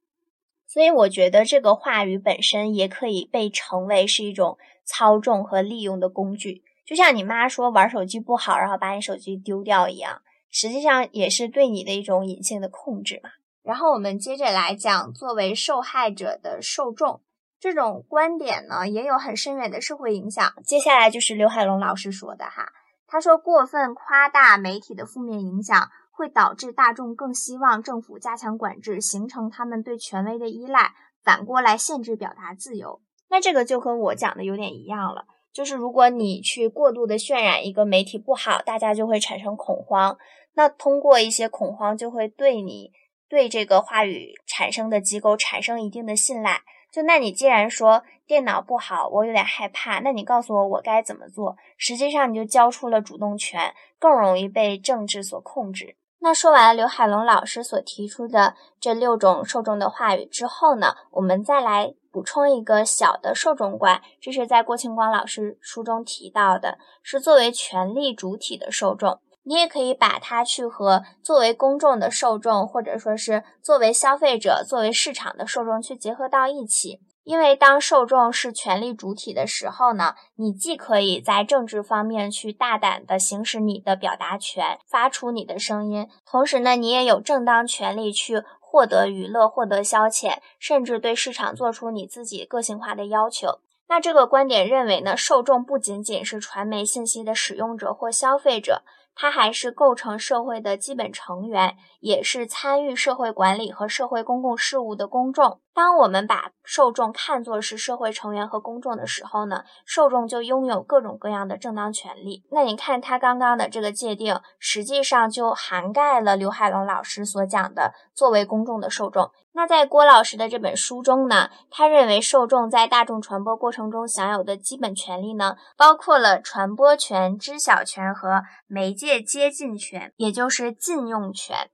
[0.67, 13.31] 所以我觉得这个话语本身也可以被称为是一种操纵和利用的工具，就像你妈说玩手机不好，然后把你手机丢掉一样，实际上也是对你的一种隐性的控制嘛。
[13.63, 17.21] 然后我们接着来讲，作为受害者的受众
[17.65, 20.53] 这种观点呢，也有很深远的社会影响。
[20.63, 22.67] 接下来就是刘海龙老师说的哈，
[23.07, 25.89] 他说过分夸大媒体的负面影响。
[26.17, 33.01] 会导致大众更希望政府加强管制，形成他们对权威的依赖，反过来限制表达自由。
[33.29, 40.17] 那这个就跟我讲的有点一样了，就是如果你去过度的渲染一个媒体不好，大家就会产生恐慌。
[40.53, 42.91] 那通过一些恐慌，就会对你
[43.27, 46.61] 对这个话语产生的机构产生一定的信赖。
[46.95, 51.57] 就那你既然说电脑不好，我有点害怕，那你告诉我我该怎么做？
[51.75, 55.97] 实际上你就交出了主动权，更容易被政治所控制。
[56.19, 69.19] 那说完了刘海龙老师所提出的这六种受众的话语之后呢，我们再来补充一个小的受众观，这是在郭庆光老师书中提到的，是作为权力主体的受众。
[69.45, 76.99] 你也可以把它去和作为公众的受众，或者说是作为消费者、作为市场的受众去结合到一起。
[77.23, 93.59] 因为当受众是权力主体的时候呢，你既可以在政治方面去大胆的行使你的表达权，发出你的声音，同时呢，你也有正当权利去获得娱乐、获得消遣，甚至对市场做出你自己个性化的要求。
[93.87, 98.83] 那这个观点认为呢，受众不仅仅是传媒信息的使用者或消费者。
[99.15, 105.61] 它还是构成社会的基本成员，也是参与社会管理和社会公共事务的公众。
[105.75, 112.45] 当我们把受众看作是社会成员和公众的时候呢，受众就拥有各种各样的正当权利。
[112.49, 119.29] 那你看他刚刚的这个界定，实际上就涵盖了刘海龙老师所讲的作为公众的受众。
[119.51, 131.69] 那在郭老师的这本书中呢，他认为受众在大众传播过程中享有的基本权利呢，包括了传播权、知晓权和媒介接近权，也就是禁用权。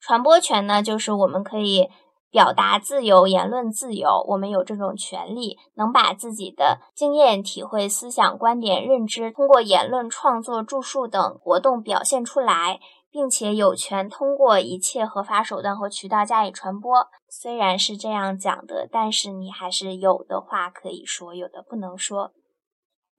[0.00, 1.90] 传播权呢，就是我们可以
[2.32, 12.80] 表达自由、言论自由，我们有这种权利，能把自己的经验、体会、思想、观点、认知，通过言论、创作、著述等活动表现出来，
[13.10, 17.06] 并且有权通过一切合法手段和渠道加以传播。
[17.28, 22.32] 虽然是这样讲的，但是你还是有的话可以说，有的不能说。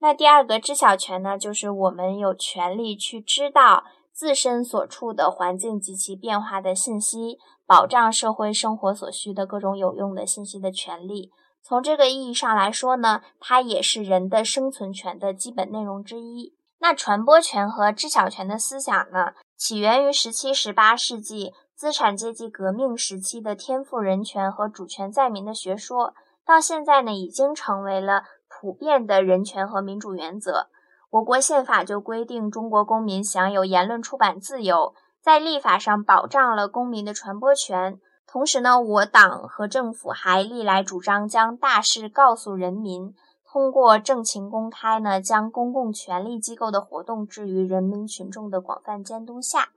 [0.00, 7.38] 那第二个知晓权呢，就是我们有权利去知道自身所处的环境及其变化的信息。
[7.66, 16.54] 保障社会生活所需的各种有用的信息的权利，从这个意义上来说呢，它也是人的生存权的基本内容之一。
[16.80, 26.12] 那传播权和知晓权的思想呢，起源于十七、十八世纪资产阶级革命时期的天赋人权和主权在民的学说，
[26.44, 30.68] 到现在呢，已经成为了普遍的人权和民主原则。
[31.08, 34.94] 我国宪法就规定，中国公民享有言论出版自由。
[35.24, 49.70] 在立法上保障了公民的传播权，同时呢，我党和政府还历来主张将大事告诉人民，通过政情公开呢，将公共权力机构的活动置于人民群众的广泛监督下。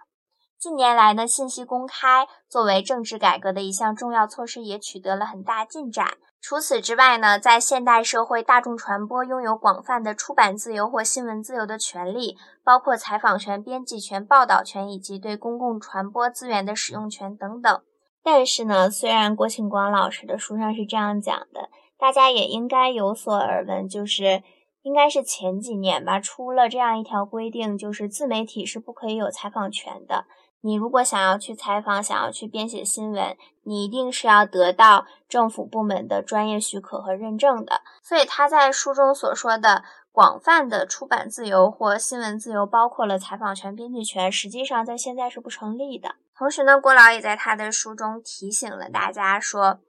[0.60, 6.18] 近年来呢，信息公开作为政治改革的一项重要措施，也取得了很大进展。
[6.40, 17.82] 除此之外呢，在现代社会，大众传播拥有广泛的出版自由或新闻自由的权利，包括采访权、编辑权、报道权以及对公共传播资源的使用权等等。
[18.24, 24.44] 但是呢，虽然郭庆光老师的书上是这样讲的，大家也应该有所耳闻，就是
[24.84, 30.26] 应该是前几年吧，出了这样一条规定，就是自媒体是不可以有采访权的。
[30.62, 37.82] 你如果想要去采访，想要去编写新闻，你一定是要得到政府部门的专业许可和认证的。
[38.02, 46.16] 所以他在书中所说的广泛的出版自由或新闻自由，包括了采访权、编辑权，实际上在现在是不成立的。
[46.36, 49.80] 同时呢，郭老也在他的书中提醒了大家说，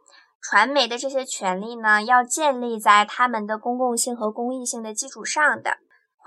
[0.41, 5.79] 传媒的这些权利呢，要建立在他们的公共性和公益性的基础上的。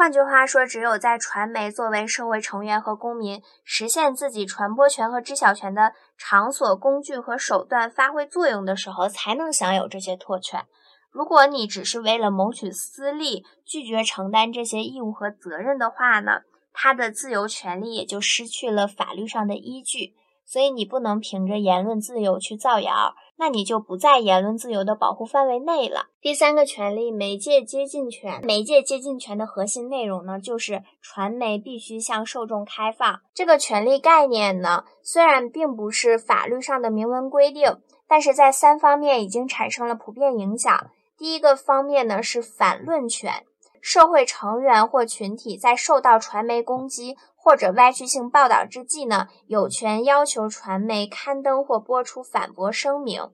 [0.01, 10.65] 换句话说，只有在传媒作为社会成员和公民实现自己传播权和知晓权的场所、工具和手段发挥作用的时候，才能享有这些特权。
[11.11, 16.41] 如果你只是为了谋取私利，拒绝承担这些义务和责任的话呢，
[16.73, 20.15] 他的自由权利也就失去了法律上的依据。
[20.43, 23.13] 所以你不能凭着言论自由去造谣。
[23.41, 26.09] 那你就不在言论自由的保护范围内了。
[26.21, 28.39] 第三个权利，媒介接近权。
[28.45, 33.21] 媒介接近权的核心内容呢，就是传媒必须向受众开放。
[33.33, 37.77] 这个权利概念呢，虽然并不是法律上的明文规定，
[38.07, 40.91] 但是在三方面已经产生了普遍影响。
[41.17, 43.43] 第一个方面呢，是反论权。
[43.83, 53.31] 社会成员或群体在受到传媒攻击或者歪曲性报道之际呢，有权要求传媒刊登或播出反驳声明。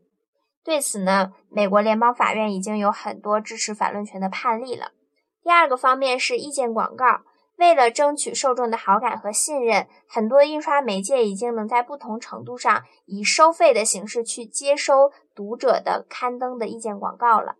[0.63, 4.91] 对此呢，美国联邦法院已经有很多支持反论权的判例了。
[5.43, 7.21] 第二个方面是意见广告，
[7.57, 17.55] 为了争取受众的好感和信任，很多印刷媒介已经能在不同程度上以收费的形式去接收读者的刊登的意见广告了。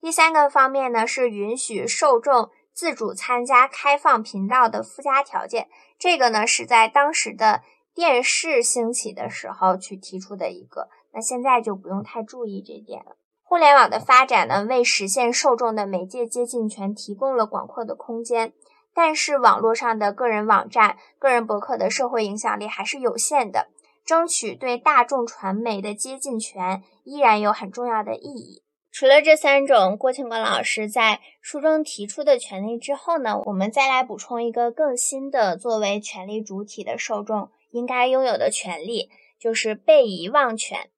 [0.00, 5.68] 第三个方面呢，是允许受众自主参加开放频道的附加条件。
[5.98, 7.62] 这个呢，是在当时的
[7.94, 13.16] 电视兴起的时候去提出的一个，那现在就不用太注意这点了。
[13.42, 18.52] 互联网的发展呢，为实现受众的媒介接近权提供了广阔的空间。
[18.92, 23.68] 但是，网络上的个人网站、个人博客的社会影响力还是有限的，
[24.04, 28.63] 争取对大众传媒的接近权依然有很重要的意义。
[28.94, 40.90] 除了这三种郭庆光老师在书中提出的权利之后呢，我们再来补充一个更新的作为权利主体的受众应该拥有的权利，就是被遗忘权。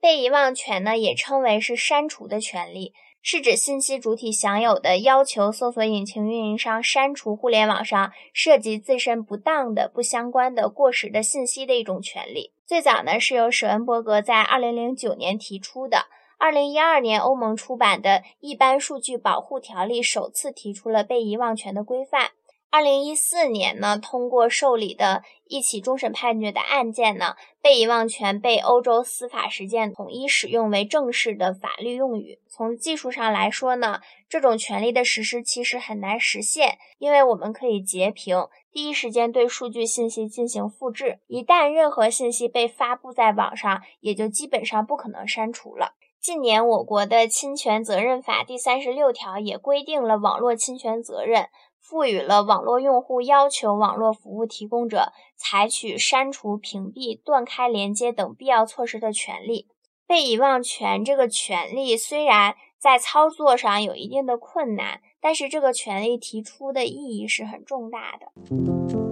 [0.00, 12.52] 被遗忘权呢，也称为是删除的权利，是指信息主体享有的要求搜索引擎运营商删除互联网上涉及自身不当的、不相关的、过时的信息的一种权利。
[12.64, 16.06] 最早呢，是由舍恩伯格在二零零九年提出的。
[16.40, 18.10] 二零一二年，欧盟出版的
[18.40, 22.30] 《一般数据保护条例》首次提出了被遗忘权的规范。
[22.70, 32.38] 二零一四年呢，通过受理的一起终审判决的案件呢，被遗忘权被欧洲司法实践统一使用为正式的法律用语。
[32.48, 41.18] 从技术上来说呢，这种权利的实施其实很难实现，因为我们可以截屏，第一时间对数据信息进行复制。
[41.26, 45.96] 一旦任何信息被发布在网上，也就基本上不可能删除了。
[46.20, 51.46] 近年，我国的侵权责任法第三十六条也规定了网络侵权责任，
[51.80, 59.68] 赋予了网络用户要求网络服务提供者采取删除、屏蔽、断开连接等必要措施的权利。
[60.06, 69.09] 被遗忘权这个权利虽然在操作上有一定的困难，但是这个权利提出的意义是很重大的。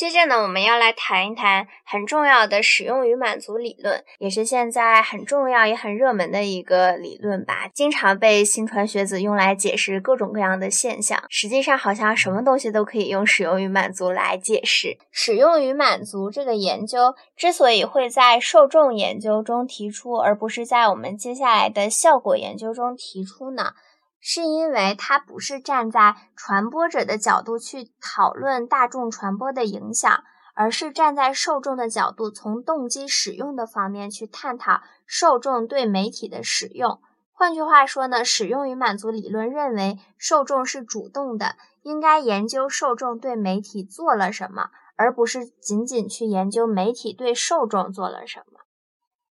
[0.00, 11.22] 接着呢，我们要来谈一谈很重要的使用与满足理论，也是现在很重要也很热门的一个理论吧，经常被新传学子用来解释各种各样的现象。
[11.28, 14.96] 实际上，好像什么东西都可以用使用与满足来解释。
[15.10, 23.74] 使用与满足这个研究之所以会在受众研究中提出，而不是在我们接下来的效果研究中提出呢？
[24.20, 30.22] 是因为它不是站在传播者的角度去讨论大众传播的影响，
[30.54, 37.00] 而是站在受众的角度，从动机使用的方面去探讨受众对媒体的使用。
[37.32, 48.59] 换句话说呢，使用与满足理论认为受众是主动的，应该研究受众对媒体做了什么，而不是仅仅去研究媒体对受众做了什么。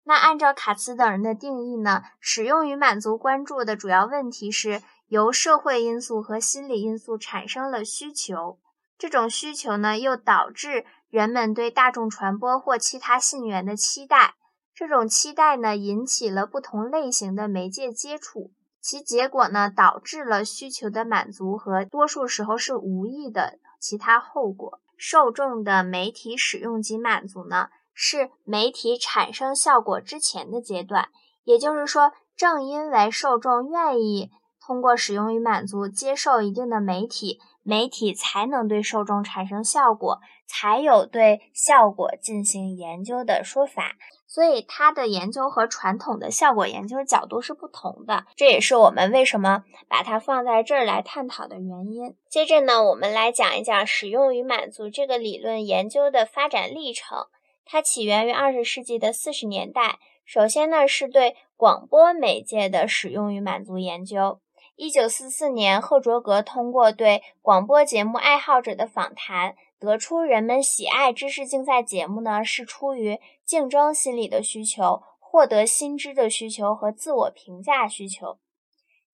[0.07, 8.57] 那按照卡茨等人的定义呢，使用与满足关注的主要问题是由社会因素和心理因素产生了需求，
[8.97, 14.35] 这种需求呢又导致人们对大众传播或其他信源的期待，
[14.73, 24.79] 这种期待呢引起了不同类型的媒介接触，其结果呢导致了需求的满足和多数时候是无意的其他后果。
[24.95, 27.67] 受众的媒体使用及满足呢？
[27.99, 31.09] 是媒体产生效果之前的阶段，
[31.43, 34.29] 也就是说，正因为受众愿意
[34.63, 43.95] 通过使用与满足接受一定的媒体，媒体才能对受众产生效果，才有对效果进行研究的说法。
[44.27, 52.15] 所以，它的研究和传统的效果研究角度是不同的，这也是我们为什么把它放在这儿来探讨的原因。
[52.29, 57.25] 接着呢，我们来讲一讲使用与满足这个理论研究的发展历程。
[57.67, 59.99] 它起源于二十世纪的四十年代。
[60.25, 64.39] 首先呢，是对广播媒介的使用与满足研究。
[64.75, 78.37] 一九四四年，赫卓格通过对广播节目爱好者的访谈，得出人们喜爱知识竞赛节目呢，是出于竞争心理的需求、获得新知的需求和自我评价需求。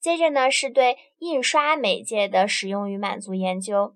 [0.02, 3.96] 接着呢，是对印刷媒介的使用与满足研究。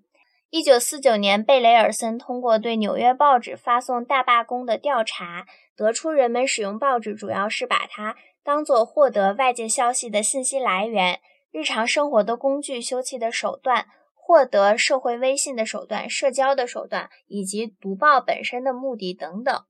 [0.50, 5.46] 一九四九年，贝雷尔森通过对纽约报纸发送大罢工的调查，
[5.76, 11.20] 得出人们使用报纸主要是把它当做获得外界消息的信息来源、
[11.50, 19.64] 日常生活的工具、休憩的手段、获得社会微信的手段、社交的手段，以及读报本身的目的等等。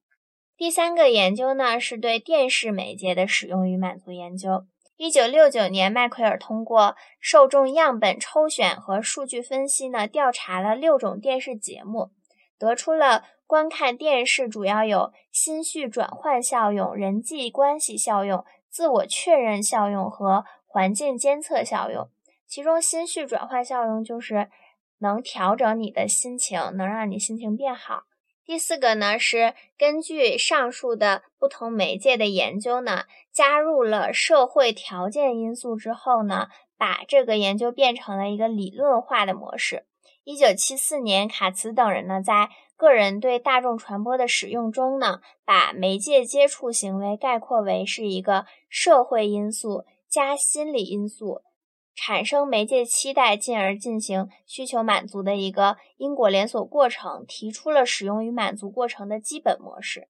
[0.56, 4.66] 第三个研究呢，是对电视媒介的使用与满足研究。
[4.98, 12.10] 一九六九年，麦奎尔通过受众样本抽选和数据分析呢，调查了六种电视节目，
[12.58, 22.08] 得出了观看电视主要有心绪转换效用、人际关系效用、自我确认效用和环境监测效用。
[22.48, 24.50] 其中，心绪转换效用就是
[24.98, 28.02] 能调整你的心情，能让你心情变好。
[28.48, 39.84] 第四个呢，是根据上述的不同媒介的研究呢，加入了社会条件因素之后呢，把这个研究变成了一个理论化的模式。
[40.24, 51.42] 一九七四年，卡茨等人呢，在个人对大众传播的使用中呢，把媒介接触行为概括为是一个社会因素加心理因素。
[52.00, 60.06] 产生媒介期待，进而进行需求满足的一个因果连锁过程，提出了使用与满足过程的基本模式。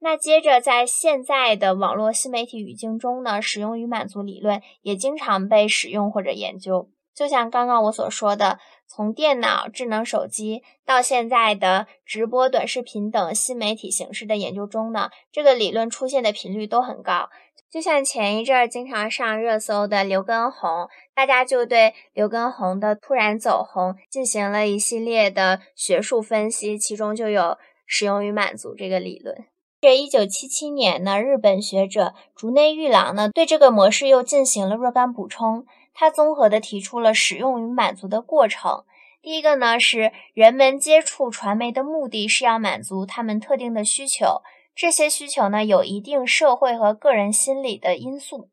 [0.00, 6.90] 那接着，在现在的网络新媒体语境中呢，使用与满足理论也经常被使用或者研究。
[7.14, 17.28] 就像刚刚我所说的，从电脑、智能手机到现在的直播、短视频等新媒体形式的研究中呢，这个理论出现的频率都很高。
[17.70, 29.44] 就像前一阵儿经常上热搜的刘畊宏，大家就对刘畊宏的突然走红进行了一系列的学术分析，其中就有使用与满足这个理论。
[29.80, 38.84] 这一九七七年呢，日本学者竹内裕郎呢对这个模式又进行了若干补充，他综合的提出了使用与满足的过程。
[39.20, 44.42] 第一个呢是人们接触传媒的目的是要满足他们特定的需求。
[44.78, 48.48] 这些需求呢，有一定社会和个人心理的因素。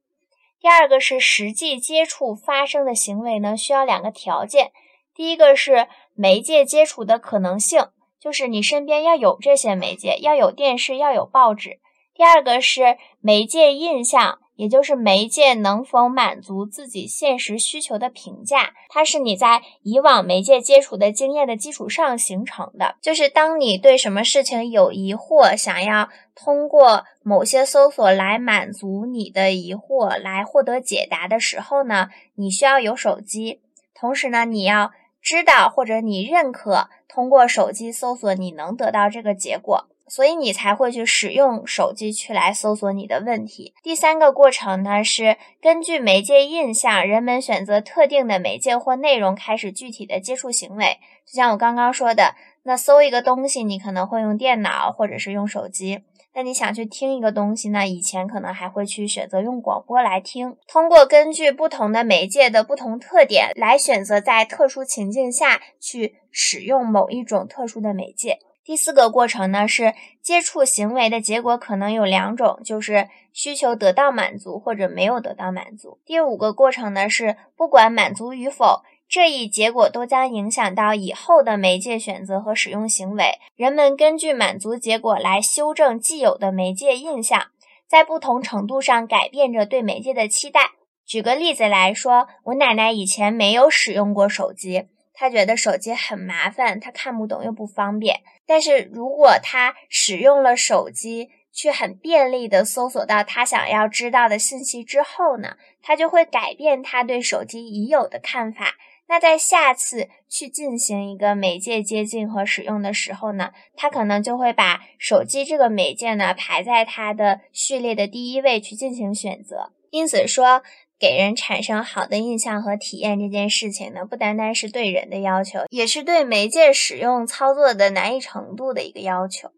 [0.59, 4.71] 第二个是实际接触发生的行为呢，需要两个条件。
[5.13, 11.79] 第一个是媒介接触的可能性，就是你身边要有这些媒介，要有电视，要有报纸。
[12.15, 22.95] 第二个是媒介印象也就是媒介能否满足自己现实需求的评价，它是你在以往媒介接触的经验的基础上形成的。
[23.01, 33.61] 就是当你对什么事情有疑惑，想要通过某些搜索来满足你的疑惑，来获得解答的时候呢，你需要有手机，
[33.93, 34.91] 同时呢，你要
[35.21, 39.87] 知道或者你认可通过手机搜索你能得到这个结果。
[40.07, 43.73] 所以你才会去使用手机去来搜索你的问题。
[43.81, 50.99] 第三个过程呢，是根据媒介印象，人们选择特定的媒介或内容，开始具体的接触行为。
[51.25, 56.03] 就像我刚刚说的，那搜一个东西，你可能会用电脑或者是用手机。
[56.37, 57.87] 那你想去听一个东西呢？
[57.87, 60.57] 以前可能还会去选择用广播来听。
[60.67, 68.39] 通过根据不同的媒介的不同特点，来选择在特殊情境下去使用某一种特殊的媒介。
[68.65, 69.93] 第四个过程呢，是
[70.23, 75.99] 接触行为的结果可能有两种，就是需求得到满足或者没有得到满足。
[76.03, 83.35] 第五个过程呢，是不管满足与否，这一结果都将影响到以后的媒介选择和使用行为。
[83.55, 87.51] 人们根据满足结果来修正既有的媒介印象，
[87.87, 90.71] 在不同程度上改变着对媒介的期待。
[91.05, 94.87] 举个例子来说，我奶奶以前没有使用过手机。
[95.17, 98.21] 她觉得手机很麻烦，她看不懂又不方便。
[98.47, 108.75] 但是如果他使用了手机，去很便利的搜索到他想要知道的信息之后呢，他就会改变他对手机已有的看法。
[109.07, 119.71] 那在下次去进行一个媒介接近和使用的时候呢，他可能就会把手机这个媒介呢排在他的序列的第一位去进行选择。
[119.89, 120.61] 因此说。
[121.07, 129.51] 给人产生好的印象和体验这件事情呢，不单单是对人的要求，也是对媒介使用操作的难易程度的一个要求。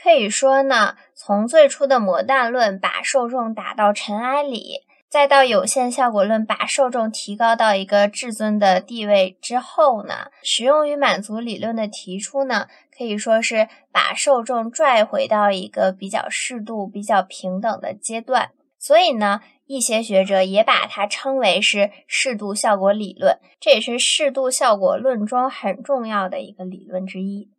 [0.00, 18.50] 可以说呢，从最初的魔弹论把受众打到尘埃里，再到有限效果论把受众提高到一个至尊的地位之后呢，实用与满足理论的提出呢，可以说是把受众拽回到一个比较适度、比较平等的阶段。
[18.78, 19.40] 所以呢。
[19.66, 27.50] 一些学者也把它称为是适度效果理论，这也是适度效果论中很重要的一个理论之一。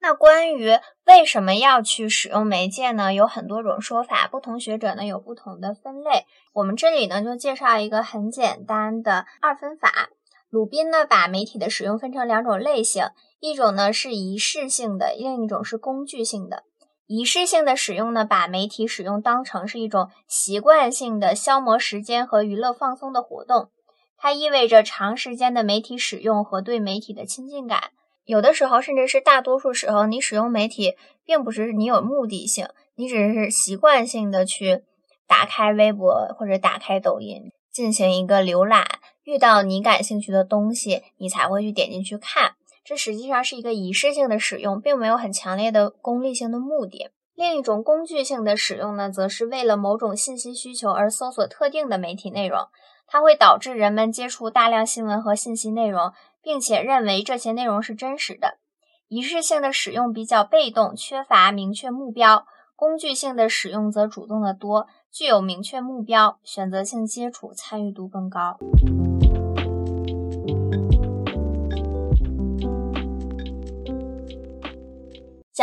[0.00, 3.14] 那关于为什么要去使用媒介呢？
[3.14, 6.26] 有很多种说法，不同学者呢有不同的分类。
[6.52, 10.10] 我们这里呢就介绍一个很简单的二分法。
[10.50, 13.06] 鲁宾呢把媒体的使用分成两种类型，
[13.40, 16.64] 一种呢是仪式性的，另一种是工具性的。
[17.06, 23.68] 仪式性的使用呢，把媒体使用当成是一种习惯性的消磨时间和娱乐放松的活动，
[24.16, 27.90] 它意味着长时间的媒体使用和对媒体的亲近感。
[28.24, 30.94] 有的时候，甚至是大多数时候，你使用媒体
[31.26, 34.82] 并不是你有目的性，你只是习惯性的去
[35.26, 38.86] 打开微博或者打开抖音进行一个浏览，
[39.24, 42.54] 遇到你感兴趣的东西，你才会去点进去看。
[42.84, 47.10] 这实际上是一个仪式性的使用，并没有很强烈的功利性的目的。
[47.34, 52.68] 另一种工具性的使用呢，则是为了某种信息需求而搜索特定的媒体内容，
[53.06, 56.12] 它会导致人们接触大量新闻和信息内容，
[56.42, 58.58] 并且认为这些内容是真实的。
[59.08, 62.44] 仪式性的使用比较被动，缺乏明确目标；
[62.76, 68.58] 工具性的使用则主动的多，具有明确目标，选择性接触参与度更高。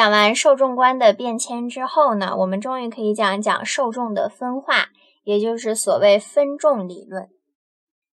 [0.02, 4.88] 讲完受众观的变迁之后呢，我们终于可以讲一讲受众的分化，
[5.24, 7.30] 也就是所谓分众理论。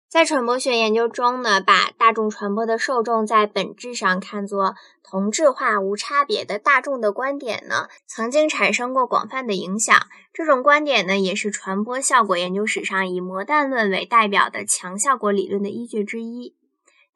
[0.06, 9.96] 在传播学研究中呢，把大众传播的受众在本质上看作同质化、无差别的大众的观点呢，曾经产生过广泛的影响。
[10.34, 16.57] 这种观点呢，也是传播效果研究史上以魔弹论为代表的强效果理论的依据之一。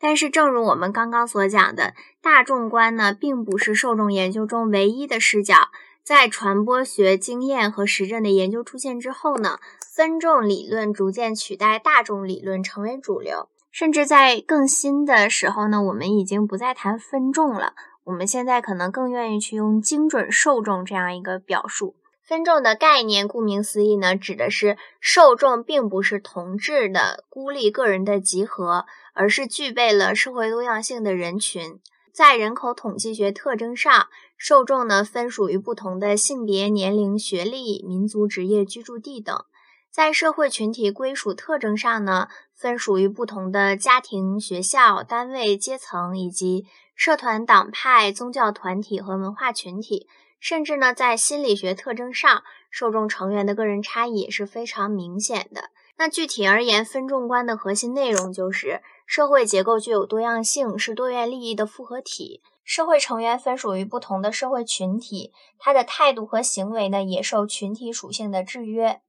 [0.05, 5.55] 但是，正如我们刚刚所讲的，大众观呢，并不是受众研究中唯一的视角。
[6.03, 9.61] 在传播学经验和实证的研究出现之后呢，
[9.95, 13.49] 分众理论逐渐取代大众理论成为主流。
[13.71, 17.75] 甚至在更新的时候呢，我们已经不再谈分众了。
[18.03, 21.95] 我们现在可能更愿意去用精准受众这样一个表述。
[22.25, 31.81] 分众的概念，顾名思义呢，指的是受众并不是同质的孤立个人的集合，而是具备了社会多样性的人群。
[32.13, 39.45] 在人口统计学特征上，受众呢分属于不同的性别、年龄、学历、民族、职业、居住地等。
[39.91, 50.07] 在社会群体归属特征上呢，分属于不同的家庭、学校、单位、阶层以及社团、党派、宗教团体和文化群体。
[50.41, 55.71] 甚至呢，在心理学特征上，受众成员的个人差异也是非常明显的。
[55.97, 62.43] 那具体而言，分众观的核心内容就是社会结构具有多样性，是多元利益的复合体。
[62.65, 69.01] 社会成员分属于不同的社会群体，他的态度和行为呢，也受群体属性的制约。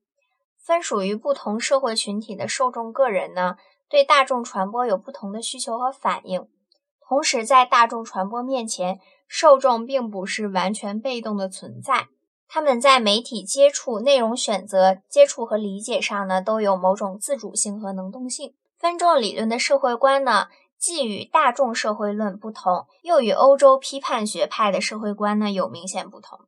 [0.57, 6.47] 分属于不同社会群体的受众个人呢，对大众传播有不同的需求和反应。
[7.07, 12.07] 同时，在大众传播面前，受众并不是完全被动的存在。
[12.47, 18.55] 他们在媒体接触、内容选择、接触和理解上呢，都有某种自主性和能动性。
[18.83, 26.41] 分众理论的社会观呢，既与大众社会论不同，又与欧洲批判学派的社会观呢有明显不同。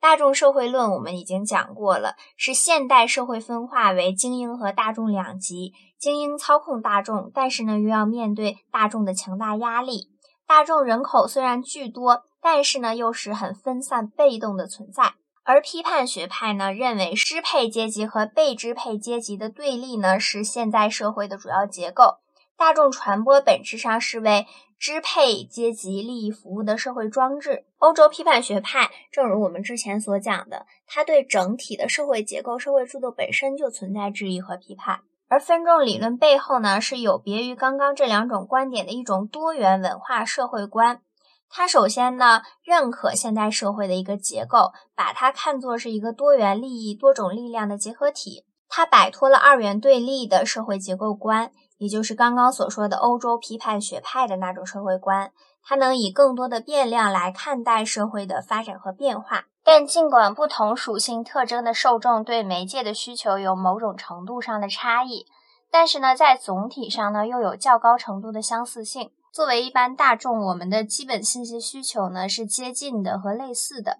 [0.00, 10.08] 大众社会论我们已经讲过了，是现代社会分化为精英和大众两极，精英操控大众，但是呢，又要面对大众的强大压力。
[10.44, 15.14] 大众人口虽然巨多，但是呢，又是很分散、被动的存在。
[15.46, 22.16] 而批判学派呢，认为支配阶级和被支配阶级的对立呢，是现代社会的主要结构。
[22.56, 24.44] 大众传播本质上是为
[24.76, 27.64] 支配阶级利益服务的社会装置。
[27.78, 35.02] 欧洲批判学派，正如我们之前所讲的，它对整体的社会结构、社会制度本身就存在质疑和批判。
[35.28, 41.02] 而分众理论背后呢，是有别于刚刚这两种观点的一种多元文化社会观。
[41.48, 48.44] 他首先呢，认可现代社会的一个结构，把它看作是一个多元利益、多种力量的结合体。
[48.68, 55.30] 他摆脱了二元对立的社会结构观，也就是刚刚所说的欧洲批判学派的那种社会观。
[55.62, 59.46] 他能以更多的变量来看待社会的发展和变化。
[59.64, 65.26] 但尽管不同属性特征的受众对媒介的需求有某种程度上的差异，
[65.70, 69.10] 但是呢，在总体上呢，又有较高程度的相似性。
[69.36, 73.98] 作为一般大众，我们的基本信息需求呢是接近的和类似的，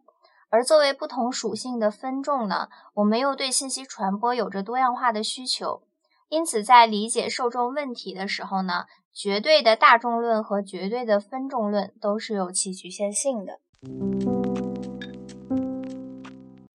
[0.48, 5.82] 而作为不同属性的分众呢，我们又对信息传播有着多样化的需求。
[6.30, 13.60] 因此，在理解受众问题的时候呢，绝对的大众论和绝对的分众论都是有其局限性的。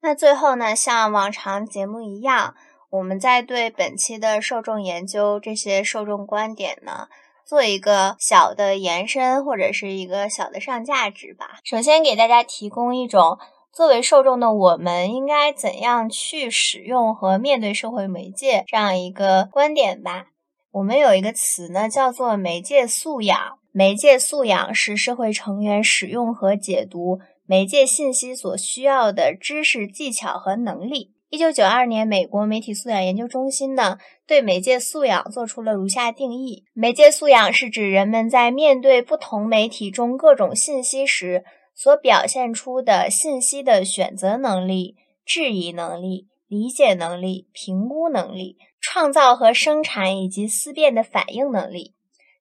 [0.01, 2.53] 那最后呢，像往常节目一样，
[2.91, 7.07] 我们在对本期的受众研究这些受众观点呢。
[7.51, 11.59] 做一个小的延伸，或者是一个小的上价值吧。
[11.65, 13.39] 首先给大家提供一种
[13.73, 20.27] 作为受众的我们应该怎样去使用和面对社会媒介这样一个观点吧。
[20.71, 23.59] 我们有一个词呢，叫做媒介素养。
[23.73, 31.11] 媒介素养是社会成员使用和解读媒介信息所需要的知识、技巧和能力。
[31.31, 51.93] 一九九二年，美国媒体素养研究中心呢对媒介素养做出了如下定义：媒介素养是指人们在面对不同媒体中各种信息时所表现出的信息的选择能力、质疑能力、理解能力、评估能力、创造和生产以及思辨的反应能力。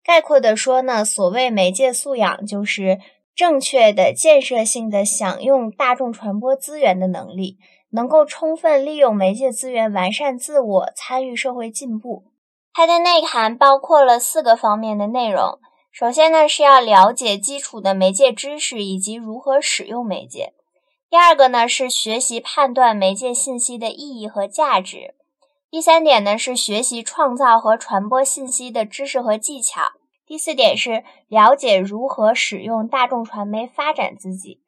[0.03, 2.99] 概括的说呢，所谓媒介素养，就是
[3.37, 7.59] 正确的、建设性的享用大众传播资源的能力。
[7.91, 12.25] 能够充分利用媒介资源完善自我，参与社会进步。
[12.73, 15.59] 它的内涵包括了四个方面的内容。
[15.93, 20.55] 首先呢，是要了解基础的媒介知识以及如何使用媒介。
[21.11, 25.17] 第二个呢，是学习判断媒介信息的意义和价值。
[25.69, 29.81] 第三点呢，是学习创造和传播信息的知识和技巧。
[30.25, 34.61] 第四点是了解如何使用大众传媒发展自己。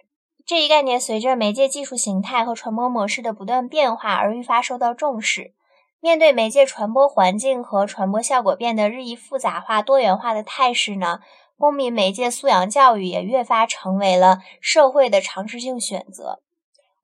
[0.44, 5.54] 这一概念随着媒介技术形态和传播模式的不断变化而愈发受到重视。
[6.00, 11.20] 面对媒介传播环境和传播效果变得日益复杂化、多元化的态势呢，
[11.56, 16.40] 公民媒介素养教育也越发成为了社会的常识性选择。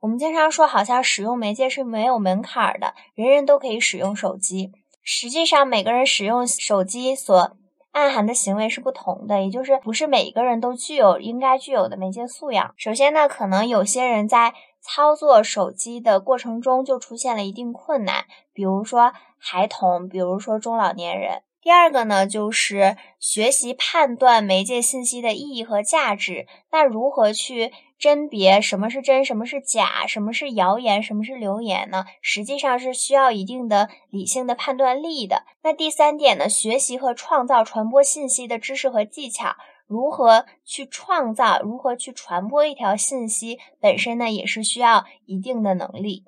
[0.00, 4.72] 我们经常说，好像使用媒介是没有门槛的，人人都可以使用手机。
[5.02, 7.56] 实际上，每个人使用手机所
[7.98, 12.72] 暗含的行为是不同的，也就是不是每一个人都具有应该具有的媒介素养。
[12.76, 21.42] 首先呢，可能有些人在操作手机的过程中就出现了一定困难，比如说孩童，比如说中老年人。
[21.60, 26.46] 第二个呢，就是学习判断媒介信息的意义和价值。
[26.70, 32.04] 那如何去甄别什么是真，什么是假，什么是谣言，什么是流言呢？
[32.22, 35.44] 实际上是需要一定的理性的判断力的。
[35.64, 39.56] 那第三点呢，学习和创造传播信息的知识和技巧，
[39.88, 46.22] 如何去创造，如何去传播一条信息，本身呢也是需要一定的能力。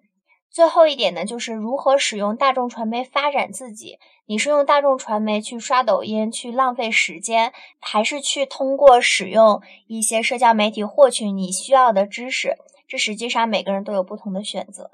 [0.50, 4.00] 最后一点呢，就是如何使用大众传媒发展自己。
[4.31, 12.57] 你是用大众传媒去刷抖音去浪费时间，还是去通过使用一些社交媒体获取你需要的知识？
[12.87, 14.93] 这实际上每个人都有不同的选择。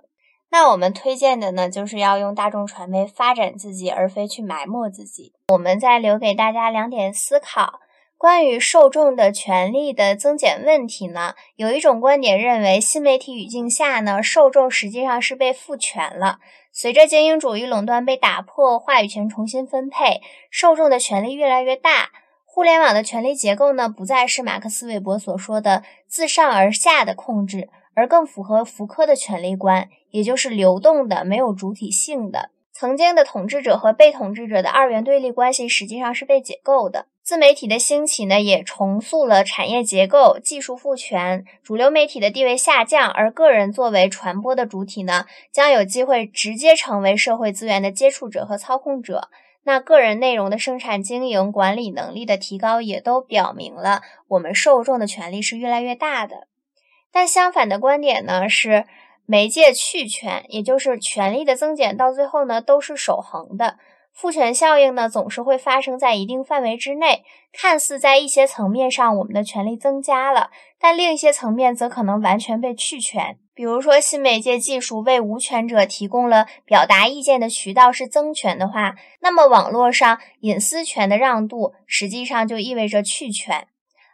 [0.49, 5.35] 那我们推荐的呢，就是要用大众传媒发展自己，而非去埋没自己。
[5.49, 7.81] 我们再留给大家两点思考。
[8.17, 16.39] 关于受众的权利的增减问题呢，有一种观点认为，新媒体语境下呢，受众实际上是被赋权了。
[16.79, 20.21] 随着精英主义垄断被打破，话语权重新分配，
[20.51, 22.11] 受众的权利越来越大。
[22.45, 32.51] 互联网的权力结构呢，不再是马克思韦伯所说的自上而下的控制，而更符合福柯的权力观，也就是流动的、没有主体性的。
[32.75, 37.07] 曾经的统治者和被统治者的二元对立关系实际上是被解构的。
[37.27, 49.29] 自媒体的兴起呢，也重塑了产业结构，技术赋权，主流媒体的地位下降，而个人作为传播的主体呢，将有机会直接成为社会资源的接触者和操控者。
[49.65, 56.47] 那个人内容的生产经营管理能力的提高，也都表明了我们受众的权利是越来越大的。
[57.11, 58.85] 但相反的观点呢是。
[59.29, 63.77] 媒介去权，也就是权力的增减，到最后呢都是守恒的。
[64.17, 70.51] 父权效应呢总是会发生在一定范围之内，看似在一些层面上我们的权利增加了，
[70.81, 73.37] 但另一些层面则可能完全被去权。
[73.55, 83.67] 比如说，新媒介技术为无权者提供了表达意见的渠道是增权的话，那么网络上隐私权的让渡实际上就意味着去权。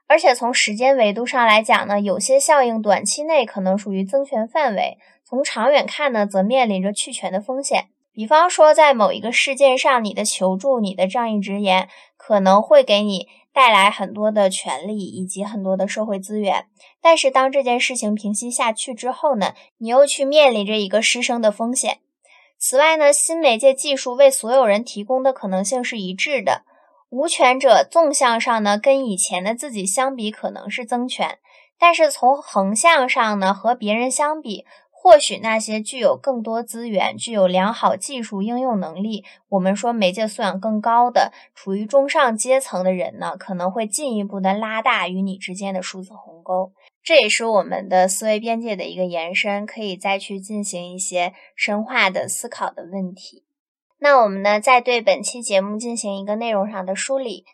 [0.09, 7.87] 而且从时间维度上来讲呢，有些效应短期内可能属于增权范围，从长远看呢，则面临着去权的风险。
[8.15, 16.67] 比方说，在某一个事件上，你的求助、你的仗义直言，可能会给你带来很多的权利以及很多的社会资源。
[17.01, 22.01] 但是，当这件事情平息下去之后呢，你又去面临着一个失声的风险。
[22.59, 26.65] 此外呢，新媒介技术为所有人提供的可能性是一致的。
[27.09, 31.39] 无权者纵向上呢，跟以前的自己相比可能是增权，
[31.79, 34.65] 但是从横向上呢，和别人相比，
[35.03, 46.71] 或许那些具有更多资源、具有良好技术应用能力，我们说媒介素养更高的、处于中上阶层的人呢，可能会进一步的拉大与你之间的数字鸿沟。
[47.03, 53.43] 这也是我们的思维边界的一个延伸，可以再去进行一些深化的思考的问题。
[53.99, 57.45] 那我们呢，再对本期节目进行一个内容上的梳理。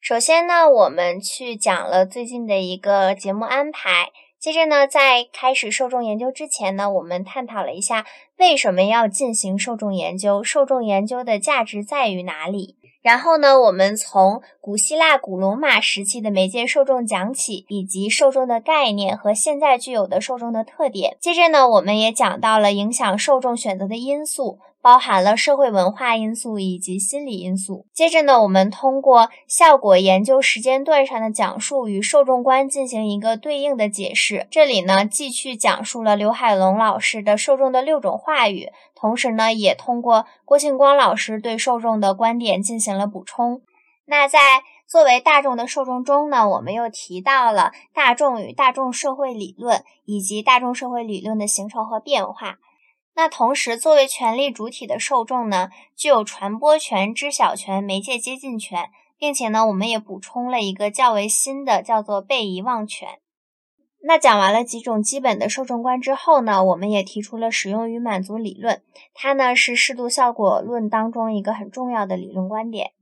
[0.00, 4.10] 首先呢，我们去讲了最近的一个节目安排。
[4.46, 8.06] 接着呢，在开始受众研究之前呢，我们探讨了一下
[8.38, 12.76] 为什么要进行受众研究，受众研究的价值在于哪里。
[13.02, 21.16] 然后呢，我们从古希腊、古罗马时期的媒介受众讲起，以及受众的概念和现在具有的受众的特点。
[21.20, 24.60] 接着呢，我们也讲到了影响受众选择的因素。
[24.86, 27.86] 包含了社会文化因素以及心理因素。
[27.92, 34.46] 接着呢，我们通过效果研究时间段上的讲述与受众观进行一个对应的解释。
[34.48, 43.62] 这里呢，继续讲述了刘海龙老师的受众的六种话语，同时呢，也通过郭庆光老师对受众的观点进行了补充。
[44.04, 44.38] 那在
[44.86, 52.58] 作为大众的受众中呢，我们又提到了大众与大众社会理论以及大众社会理论的形成和变化。
[53.16, 63.08] 那同时，作为权力主体的受众呢，具有传播权、知晓权、媒介接近权，并且呢，我们也补充了一个较为新的，叫做被遗忘权。
[64.02, 68.82] 那讲完了几种基本的受众观之后呢，我们也提出了使用与满足理论，
[69.14, 72.92] 它呢是适度效果论当中一个很重要的理论观点。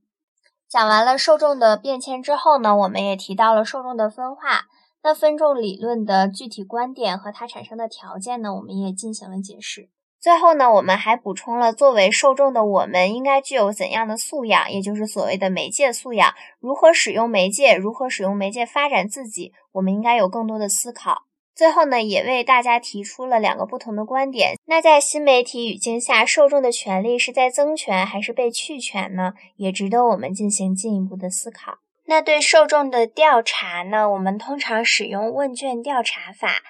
[0.68, 4.66] 讲完了受众的变迁之后呢，我们也提到了受众的分化。
[5.02, 9.90] 那分众理论的具体观点和它产生的条件呢，我们也进行了解释。
[10.24, 21.24] 最后呢，我们还补充了作为受众的我们应该具有怎样的素养，也就是所谓的媒介素养，如何使用媒介，如何使用媒介发展自己，我们应该有更多的思考。
[21.54, 24.56] 最后呢，也为大家提出了两个不同的观点。
[24.64, 29.34] 那在新媒体语境下，受众的权利是在增权还是被去权呢？
[29.56, 31.80] 也值得我们进行进一步的思考。
[32.06, 36.62] 那对受众的调查呢，我们通常使用问卷调查法。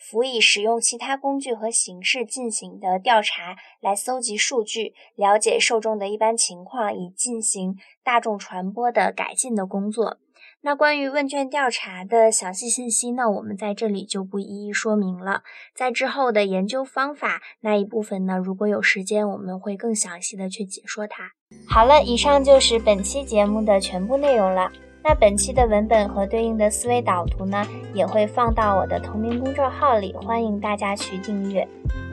[0.00, 10.18] 辅以使用其他工具和形式进行的调查来搜集数据，了解受众的一般情况，以进行大众传播的改进的工作。
[10.62, 15.42] 那关于问卷调查的详细信息呢，我们在这里就不一一说明了。
[15.74, 21.32] 在之后的研究方法那一部分呢，如果有时间，我们会更详细的去解说它。
[21.66, 24.70] 好了，以上就是本期节目的全部内容了。
[25.02, 31.66] 那本期的文本和对应的思维导图呢，也会放到我的同名公众号里，欢迎大家去订阅。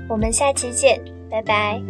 [0.07, 1.81] 我们下期见，拜拜。